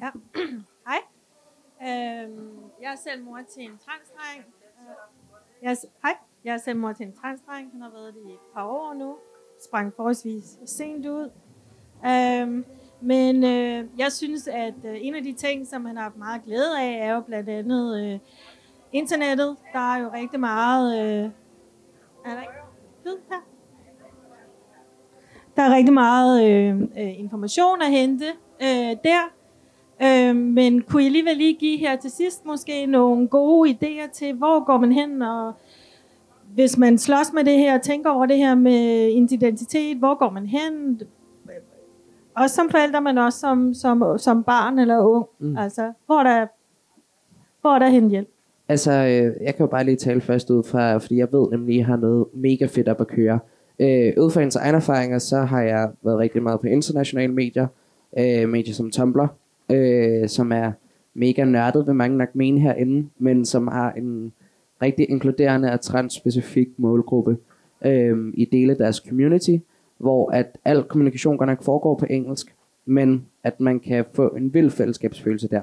[0.00, 0.10] Ja,
[0.88, 1.00] hej.
[1.82, 4.44] Øhm, jeg er selv mor til en transdreng.
[4.80, 4.94] Øh,
[5.62, 7.70] jeg er, hej, jeg er selv mor til en transdreng.
[7.72, 9.16] Han har været det i et par år nu.
[9.64, 11.30] Sprang forholdsvis sent ud.
[12.06, 12.64] Øhm,
[13.04, 16.44] men øh, jeg synes, at øh, en af de ting, som han har haft meget
[16.44, 18.18] glæde af, er jo blandt andet øh,
[18.92, 19.56] internettet.
[19.72, 20.98] Der er jo rigtig meget...
[20.98, 21.30] Øh,
[22.24, 22.52] er der ikke
[23.04, 23.36] lyd her?
[25.56, 28.26] Der er rigtig meget øh, øh, information at hente
[28.62, 29.32] øh, der.
[30.02, 34.34] Øh, men kunne I alligevel lige give her til sidst måske nogle gode idéer til,
[34.34, 35.52] hvor går man hen, og
[36.54, 40.46] hvis man slås med det her, tænker over det her med identitet, hvor går man
[40.46, 41.00] hen?
[42.36, 45.26] Også som forældre, men også som, som, som barn eller ung.
[45.38, 45.56] Mm.
[45.56, 46.46] Altså, hvor er der,
[47.60, 48.28] hvor er der hen hjælp?
[48.68, 51.74] Altså, øh, jeg kan jo bare lige tale først ud fra, fordi jeg ved nemlig,
[51.74, 53.38] at jeg har noget mega fedt op at køre.
[53.78, 57.66] Øh, ud fra ens egne erfaringer, så har jeg været rigtig meget på internationale medier.
[58.18, 59.26] Øh, medier som Tumblr,
[59.70, 60.72] øh, som er
[61.14, 64.32] mega nørdet, vil mange nok mene herinde, men som har en
[64.82, 67.36] rigtig inkluderende og transspecifik målgruppe
[67.84, 69.56] øh, i dele af deres community,
[70.04, 72.54] hvor at al kommunikation godt nok foregår på engelsk,
[72.86, 75.60] men at man kan få en vild fællesskabsfølelse der.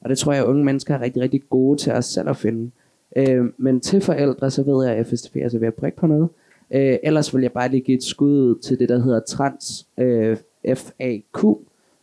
[0.00, 2.36] Og det tror jeg, at unge mennesker er rigtig, rigtig gode til os selv at
[2.36, 2.70] finde.
[3.16, 6.06] Øh, men til forældre, så ved jeg, at FSTP er så ved at prikke på
[6.06, 6.28] noget.
[6.70, 10.36] Øh, ellers vil jeg bare lige give et skud til det, der hedder Trans øh,
[10.74, 11.44] FAQ,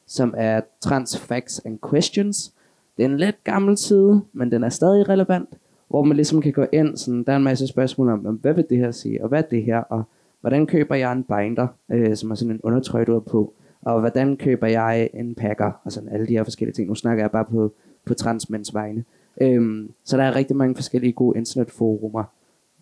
[0.08, 2.54] som er Trans Facts and Questions.
[2.98, 5.50] Det er en lidt gammel side, men den er stadig relevant,
[5.88, 8.66] hvor man ligesom kan gå ind, sådan, der er en masse spørgsmål om, hvad vil
[8.70, 10.04] det her sige, og hvad er det her, og
[10.48, 14.00] hvordan køber jeg en binder, øh, som er sådan en undertrøje, du har på, og
[14.00, 16.88] hvordan køber jeg en pakker, og sådan alle de her forskellige ting.
[16.88, 17.74] Nu snakker jeg bare på,
[18.06, 19.04] på transmænds vegne.
[19.42, 22.24] Øhm, så der er rigtig mange forskellige gode internetforumer,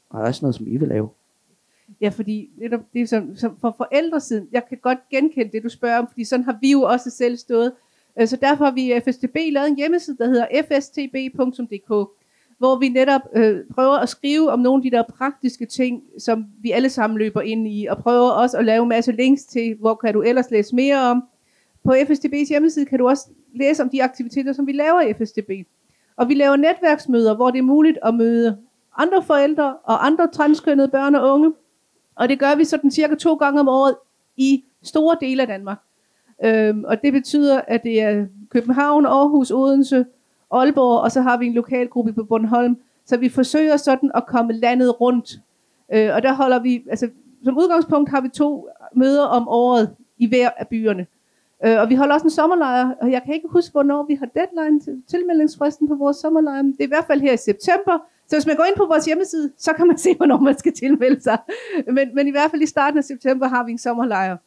[0.09, 1.09] og der også noget, som I vil lave.
[2.01, 5.69] Ja, fordi netop det er som, som for forældresiden, jeg kan godt genkende det, du
[5.69, 7.71] spørger om, fordi sådan har vi jo også selv stået.
[8.19, 12.09] Øh, så derfor har vi i FSTB lavet en hjemmeside, der hedder fstb.dk,
[12.57, 16.45] hvor vi netop øh, prøver at skrive om nogle af de der praktiske ting, som
[16.61, 19.75] vi alle sammen løber ind i, og prøver også at lave en masse links til,
[19.79, 21.23] hvor kan du ellers læse mere om.
[21.83, 25.49] På FSTB's hjemmeside kan du også læse om de aktiviteter, som vi laver i FSTB.
[26.17, 28.57] Og vi laver netværksmøder, hvor det er muligt at møde
[28.97, 31.53] andre forældre og andre transkønnede børn og unge.
[32.15, 33.95] Og det gør vi sådan cirka to gange om året
[34.37, 35.77] i store dele af Danmark.
[36.43, 40.05] Øhm, og det betyder, at det er København, Aarhus, Odense,
[40.59, 42.77] Aalborg, og så har vi en lokalgruppe på Bornholm.
[43.05, 45.39] Så vi forsøger sådan at komme landet rundt.
[45.93, 47.09] Øh, og der holder vi, altså
[47.43, 51.07] som udgangspunkt har vi to møder om året i hver af byerne.
[51.65, 54.25] Øh, og vi holder også en sommerlejr, og jeg kan ikke huske, hvornår vi har
[54.25, 56.61] deadline til tilmeldingsfristen på vores sommerlejr.
[56.61, 58.07] Det er i hvert fald her i september.
[58.27, 60.73] Så hvis man går ind på vores hjemmeside, så kan man se, hvornår man skal
[60.73, 61.37] tilmelde sig.
[61.91, 64.37] Men, men i hvert fald i starten af september har vi en sommerlejr.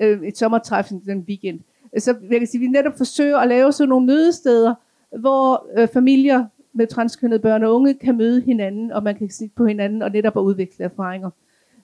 [0.00, 1.60] Øh, et sommertræf den weekend.
[1.98, 4.74] Så jeg kan sige, vi netop forsøger at lave sådan nogle mødesteder,
[5.18, 9.50] hvor øh, familier med transkønnede børn og unge kan møde hinanden, og man kan se
[9.56, 11.30] på hinanden og netop at erfaringer.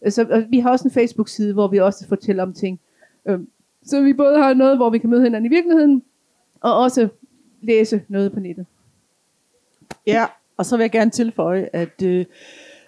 [0.02, 2.80] Øh, så og vi har også en Facebook-side, hvor vi også fortæller om ting.
[3.26, 3.40] Øh,
[3.84, 6.02] så vi både har noget, hvor vi kan møde hinanden i virkeligheden,
[6.60, 7.08] og også
[7.62, 8.66] læse noget på nettet.
[10.06, 10.24] Ja,
[10.56, 12.24] og så vil jeg gerne tilføje, at øh,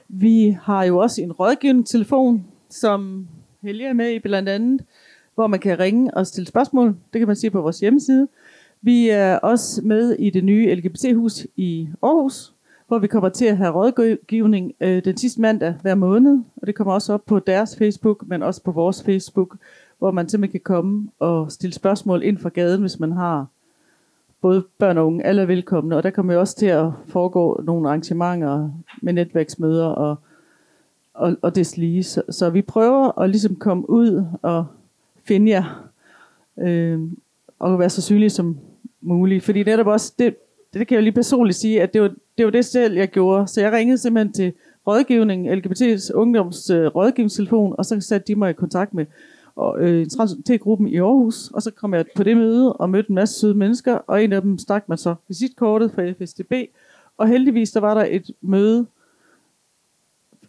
[0.08, 3.28] vi har jo også en rådgivningstelefon, som
[3.62, 4.84] Helge er med i blandt andet,
[5.34, 6.96] hvor man kan ringe og stille spørgsmål.
[7.12, 8.28] Det kan man se på vores hjemmeside.
[8.86, 12.52] Vi er også med i det nye LGBT-hus i Aarhus,
[12.88, 16.38] hvor vi kommer til at have rådgivning øh, den sidste mandag hver måned.
[16.56, 19.56] Og det kommer også op på deres Facebook, men også på vores Facebook,
[19.98, 23.46] hvor man simpelthen kan komme og stille spørgsmål ind fra gaden, hvis man har
[24.40, 25.96] både børn og unge, alle er velkomne.
[25.96, 28.70] Og der kommer jo også til at foregå nogle arrangementer
[29.02, 30.16] med netværksmøder og,
[31.14, 32.02] og, og det lige.
[32.02, 34.66] Så, så vi prøver at ligesom komme ud og
[35.22, 35.90] finde jer,
[36.58, 37.00] øh,
[37.58, 38.58] og være så synlige som
[39.04, 39.44] muligt.
[39.44, 40.36] Fordi netop også, det,
[40.74, 43.46] det kan jeg lige personligt sige, at det var, det var det selv, jeg gjorde.
[43.48, 44.52] Så jeg ringede simpelthen til
[44.86, 49.06] rådgivning, LGBT's ungdoms øh, rådgivningstelefon, og så satte de mig i kontakt med
[49.56, 50.06] og, øh,
[50.60, 53.54] gruppen i Aarhus, og så kom jeg på det møde og mødte en masse søde
[53.54, 56.52] mennesker, og en af dem stak mig så visitkortet fra FSDB,
[57.16, 58.86] og heldigvis der var der et møde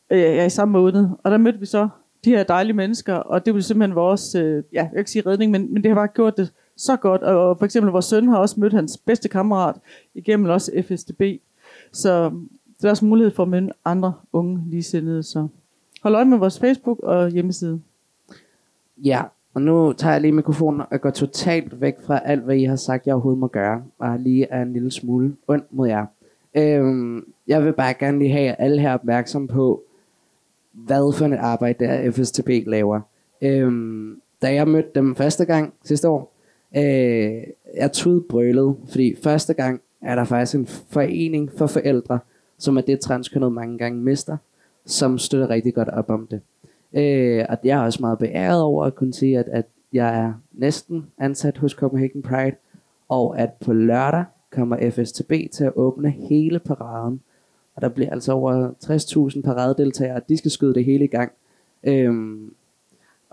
[0.10, 1.90] øh, ja, i samme måned, og der mødte vi så
[2.26, 5.24] de her dejlige mennesker, og det blev simpelthen vores, øh, ja, jeg kan ikke sige
[5.26, 8.06] redning, men, men det har bare gjort det så godt, og, og for eksempel vores
[8.06, 9.76] søn har også mødt hans bedste kammerat
[10.14, 11.22] igennem også FSDB,
[11.92, 12.32] så
[12.82, 15.48] der er også mulighed for at møde andre unge ligesindede, så
[16.04, 17.82] hold øje med vores Facebook og hjemmeside.
[18.98, 19.22] Ja,
[19.54, 22.76] og nu tager jeg lige mikrofonen og går totalt væk fra alt, hvad I har
[22.76, 26.06] sagt, jeg overhovedet må gøre, og lige er en lille smule ond mod jer.
[26.56, 29.84] Øhm, jeg vil bare gerne lige have alle her opmærksom på,
[30.72, 33.02] hvad for et arbejde der FSTB laver.
[33.42, 36.35] Øhm, da jeg mødte dem første gang sidste år,
[36.78, 37.44] øh,
[37.76, 42.20] jeg tudbrølede, fordi første gang er der faktisk en forening for forældre,
[42.58, 44.38] som er det transkønnet mange gange mister,
[44.86, 46.42] som støtter rigtig godt op om det.
[46.94, 50.34] Øh, og jeg er også meget beæret over at kunne sige, at, at jeg er
[50.54, 52.56] næsten ansat hos Copenhagen Pride,
[53.10, 57.22] og at på lørdag kommer FSTB til at åbne hele paraden.
[57.76, 58.70] Og der bliver altså over
[59.36, 61.32] 60.000 paradedeltagere, de skal skyde det hele i gang.
[61.84, 62.54] Øhm,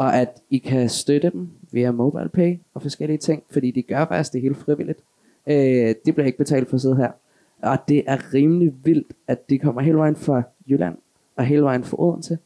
[0.02, 4.32] og at I kan støtte dem via MobilePay og forskellige ting, fordi de gør faktisk
[4.32, 4.98] det helt frivilligt.
[5.46, 7.10] Øh, de bliver ikke betalt for at sidde her.
[7.62, 10.96] Og det er rimelig vildt, at de kommer hele vejen fra Jylland
[11.36, 12.38] og hele vejen fra Odense.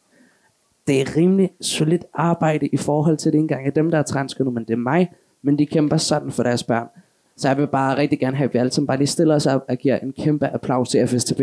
[0.87, 4.55] Det er rimelig solidt arbejde i forhold til det engang af dem, der er transkønnet,
[4.55, 6.89] men det er mig, men de kæmper sådan for deres børn.
[7.37, 9.47] Så jeg vil bare rigtig gerne have, at vi alle sammen bare lige stiller os
[9.47, 11.41] op og giver en kæmpe applaus til FSTB.